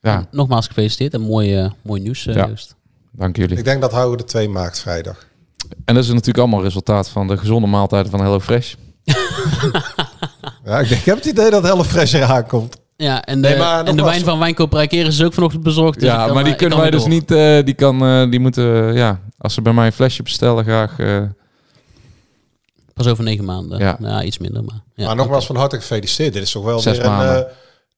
[0.00, 2.46] Ja, Nogmaals gefeliciteerd en mooi, eh, mooi nieuws, eh, Ja.
[2.46, 2.74] Joost.
[3.12, 3.58] dank jullie.
[3.58, 5.26] Ik denk dat Houwe de 2 maakt vrijdag.
[5.84, 8.74] En dat is natuurlijk allemaal resultaat van de gezonde maaltijden van HelloFresh.
[10.64, 12.76] Ja, ik, denk, ik heb het idee dat HelloFresh eraan komt.
[12.96, 16.00] Ja, en de, Nee, maar en de wijn van Wijnkoop is ook vanochtend bezorgd.
[16.00, 17.08] dus ja, kan, maar die kunnen wij dus door.
[17.08, 17.30] niet...
[17.30, 18.94] eh, die, kan, eh, die moeten...
[18.94, 20.98] ja, als ze bij mij een flesje bestellen, graag...
[20.98, 21.22] eh,
[22.94, 23.78] Pas over negen maanden.
[23.78, 23.96] Ja.
[24.00, 24.64] Ja, iets minder.
[24.64, 26.32] Maar, ja, maar nogmaals van harte gefeliciteerd.
[26.32, 27.46] Dit is toch wel Zes weer een, maanden.
[27.48, 27.52] eh,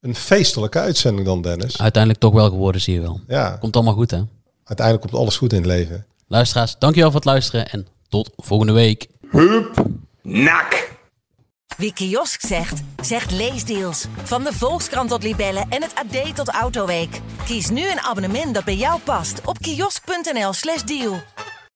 [0.07, 1.79] een feestelijke uitzending dan, Dennis.
[1.81, 3.21] Uiteindelijk toch wel geworden, zie je wel.
[3.29, 4.23] Ja, Komt allemaal goed, hè?
[4.65, 6.07] uiteindelijk komt alles goed in het leven.
[6.29, 9.07] Luisteraars, dankjewel voor het luisteren en tot volgende week.
[11.77, 14.07] Wie kiosk zegt, zegt leesdeals.
[14.23, 17.21] Van de Volkskrant tot Libellen en het AD tot Autoweek.
[17.45, 21.21] Kies nu een abonnement dat bij jou past op kiosk.nl/slash deal.